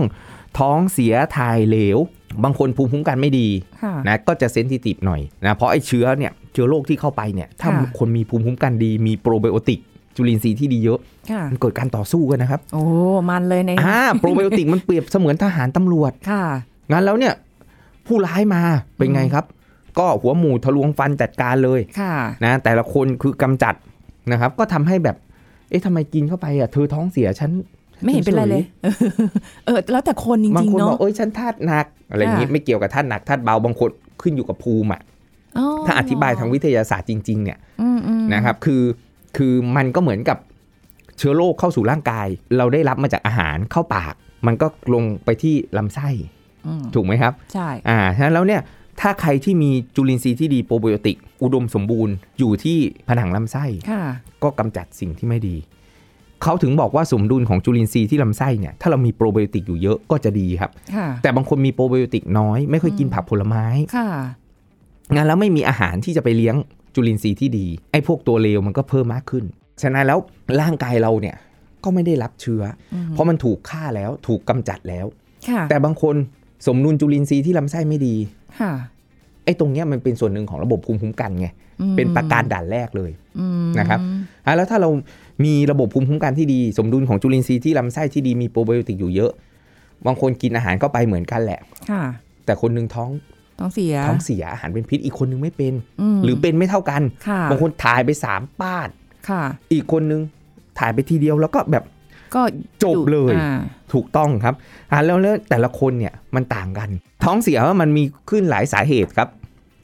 [0.58, 1.98] ท้องเสียถ่ายเหลว
[2.44, 3.48] บางคนภูมิคุ้มกันไม่ดี
[3.82, 9.80] ค่ะนะก็จะเซนซิทีฟหน่อยนะเพราะไอ้เชื้อเนี่ยเชื้อโรคที่เข้าไปเนี่ยถ้าค่ะคนมีภูมิคุ้มกันดีมีโปรไบโอติก
[10.16, 10.98] จุลินทรีย์ที่ดีเยอะ
[11.30, 12.84] ค่ะมันเกิดการต่อสู้กันนะครับ โอ้
[13.30, 16.42] มันเลยในอ่าโปรไบโอติกมันเปรียบเสมือนทหารตำรวจ ค่ะ
[16.92, 17.34] งั้นแล้วเนี่ย
[18.06, 18.62] ผู้ร้ายมา
[18.98, 19.44] เป็นไงครับ
[19.98, 23.74] ก็หัวหมูทะลวงฟันจัดการเลย ค่ะ นะ แต่ละคนคือกำจัด
[24.32, 25.16] นะครับ ก็ทำให้แบบ
[25.74, 27.50] เอ๊ะทำไมกินเข้าไปอะเธอท้องเสียฉัน
[28.02, 28.64] ไม่เห็นเป็นไรเลย
[29.66, 33.90] เออ แล้วแต่คนจบางริงคนๆบอเนาะกเอ้ยฉันธาตุหนัก อะไรอย่างนี้ค่ะไม่เกี่ยวกับธาตุหนักธาตุเบาบางคน
[34.22, 35.00] ขึ้นอยู่กับภูมิอะ
[35.58, 38.82] อ๋อถ้าอธิบายทางวิทยาศาสตร์จริง ๆ เนี่ยอืมอืมนะครับ คือ
[39.36, 40.38] คือมันก็เหมือนกับ
[41.18, 42.26] เชื้อโรคเข้าสู่ร่างกาย
[42.58, 44.14] เราได้รับมาจากอาหารเข้าปาก
[44.46, 46.08] มันก็ลงไปที่ลำไส้
[46.66, 48.60] อืมถูกไหมครับ ใช่อ่าฉะนั้นแล้วเนี่ย
[49.00, 52.78] ถ้าใครที่มีจุลินทรีย์ที่ดีโปรไบโอติก อุดมสมบูรณ์อยู่ที่
[53.08, 54.02] ผนังลำไส้ค่ะ
[54.42, 55.56] ก็กำจัดสิ่งที่ไม่ดี
[56.42, 64.08] เขาถึงบอกว่าสมดุลของจุลินทรีย์ที่ลำไส้เนี่ยถ้าเรามีโปรไบโอติกอยู่เยอะก็จะดีครับค่ะแต่บางคนมีโปรไบโอติกน้อย ไม่ค่อยกินผักผลไม้ค่ะ
[65.14, 66.56] งั้นแล้วไม่มีอาหารที่จะไปเลี้ยง
[66.94, 69.44] จุลินทรีย์ที่ดีไอ้พวกตัวเลวมันก็เพิ่มมากขึ้น
[69.82, 70.18] ฉะนั้นแล้ว
[70.60, 71.36] ร่างกายเราเนี่ย
[71.84, 72.62] ก็ไม่ได้รับเชื้อ
[72.94, 75.06] อเพราะมันถูกฆ่าแล้วถูกกำจัดแล้ว
[75.48, 76.16] ค่ะแต่บางคน
[76.66, 78.16] สมดุลจุลินทรีย์ที่ลำไส้ไม่ดี
[78.60, 78.72] ค่ะ
[79.44, 81.48] ไอ้ตรงเนี้ยมันเป็นส่วนหนึ่งของระบบภูมิคุ้มกันไง
[81.80, 84.00] อืมเป็นประการด่านแรกเลยอืมนะครับ
[84.46, 84.90] อะแล้วถ้าเรา
[85.44, 89.32] มีระบบภูมิคุ้มกันที่ดี สมดุลของจุลินทรีย์ที่ลำไส้ที่ดีมีโปรไบโอติกอยู่เยอะ
[90.06, 92.02] บางคนกินอาหารเข้าไปเหมือนกันแหละค่ะ
[92.44, 93.10] แต่คนหนึงท้อง
[93.60, 95.74] ต้องเสียท้องเสียอาหารเป็นพิษอีกคนหนึงไม่เป็น
[96.16, 98.88] มหรือเป็นไม่เท่ากันค่ะบางคนถ่ายไปสามป้าด
[99.28, 100.22] ค่ะอีกคนนึง
[100.78, 101.84] ถ่ายไปทีเดียวแล้วก็แบบ
[102.34, 102.42] ก็
[102.84, 103.58] จบเลยอ่า
[103.92, 104.54] ถูกต้องครับ
[104.92, 106.88] อ่าแล้วแล้วแต่ละคนเนี่ยมันต่างกัน
[107.24, 109.28] ท้องเสียมันมีขึ้นหลายสาเหตุครับ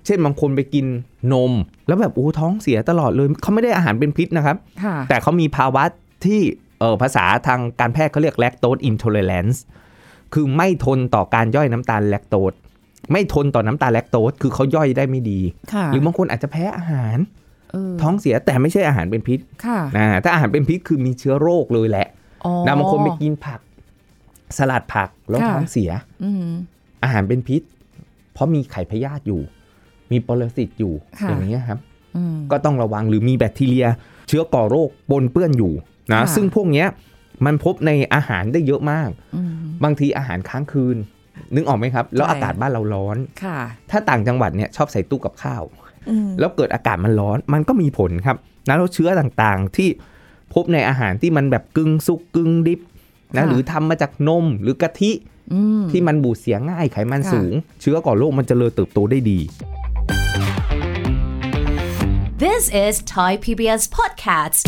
[0.07, 0.87] เช่นบางคนไปกิน
[1.33, 1.53] นม
[1.87, 5.85] แล้วแบบโอ้ท้องเสียตลอดเลยเขาไม่ได้อาหารเป็นพิษนะครับค่ะแต่เขามีภาวะ
[6.25, 6.41] ที่
[6.81, 9.59] เออภาษาทางการแพทย์เขาเรียก lactose intolerance
[10.35, 12.53] คือไม่ทนต่อการย่อยน้ำตาลแลคโตส
[13.13, 15.41] ไม่ทนต่อน้ำตาลแลคโตสคือเขาย่อยได้ไม่ดี
[15.73, 17.17] ค่ะหรือบางคนอาจจะแพ้อาหาร
[17.73, 22.20] เออท้องเสียแต่ไม่ใช่อาหารเป็นพิษค่ะนะถ้าอาหารเป็นพิษคือมีเชื้อโรคเลยแหละอ๋อ
[22.67, 23.61] นะบางคนไปกินผัก
[24.57, 25.91] สลัดผักแล้วค่ะท้องเสีย
[26.25, 26.51] อืม
[27.03, 27.63] อาหารเป็นพิษ
[28.33, 29.41] เพราะมีไข่พยาธิอยู่
[30.13, 31.79] มีปรสิตอยู่ค่ะอย่างนี้ยครับ
[32.17, 33.87] อืมก็ต้องระวังหรือมีแบคทีเรีย
[34.29, 35.73] เชื้อก่อโรคปนเปื้อนอยู่
[36.13, 36.87] นะค่ะซึ่งพวกเนี้ย
[37.47, 39.53] มันพบในอาหารได้เยอะมากอืม
[39.85, 40.97] บางทีอาหารค้างคืน
[41.55, 43.59] นึกออกไหมครับ แล้วใช่อากาศบ้านเราร้อนค่ะ
[43.91, 45.63] ถ้าต่างจังหวัดเนี่ยชอบใส่ตู้กับข้าว
[46.09, 48.37] อืมแล้วเกิดอากาศมันร้อน มันก็มีผลครับ
[48.69, 49.89] นะแล้วเชื้อต่างๆที่
[50.55, 52.81] พบในอาหารที่มันแบบกึ่งสุกกึ่งดิบ
[53.37, 55.13] นะหรือทำมาจากนมหรือกะทิ
[55.53, 59.41] อืมที่มันบูดเสียง่ายไขมันค่ะสูง เชื้อก่อโรคมันจเจริญเติบโตได้ดี
[62.45, 64.63] This is Thai PBS Podcast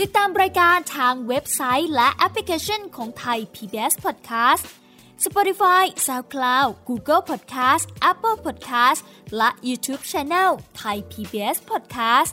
[0.00, 4.64] ติดตามรายการทางเว็บไซต์และแอปพลิเคชันของไทย PBS Podcast
[5.24, 9.00] Spotify SoundCloud Google Podcast Apple Podcast
[9.36, 12.32] และ YouTube Channel Thai PBS Podcast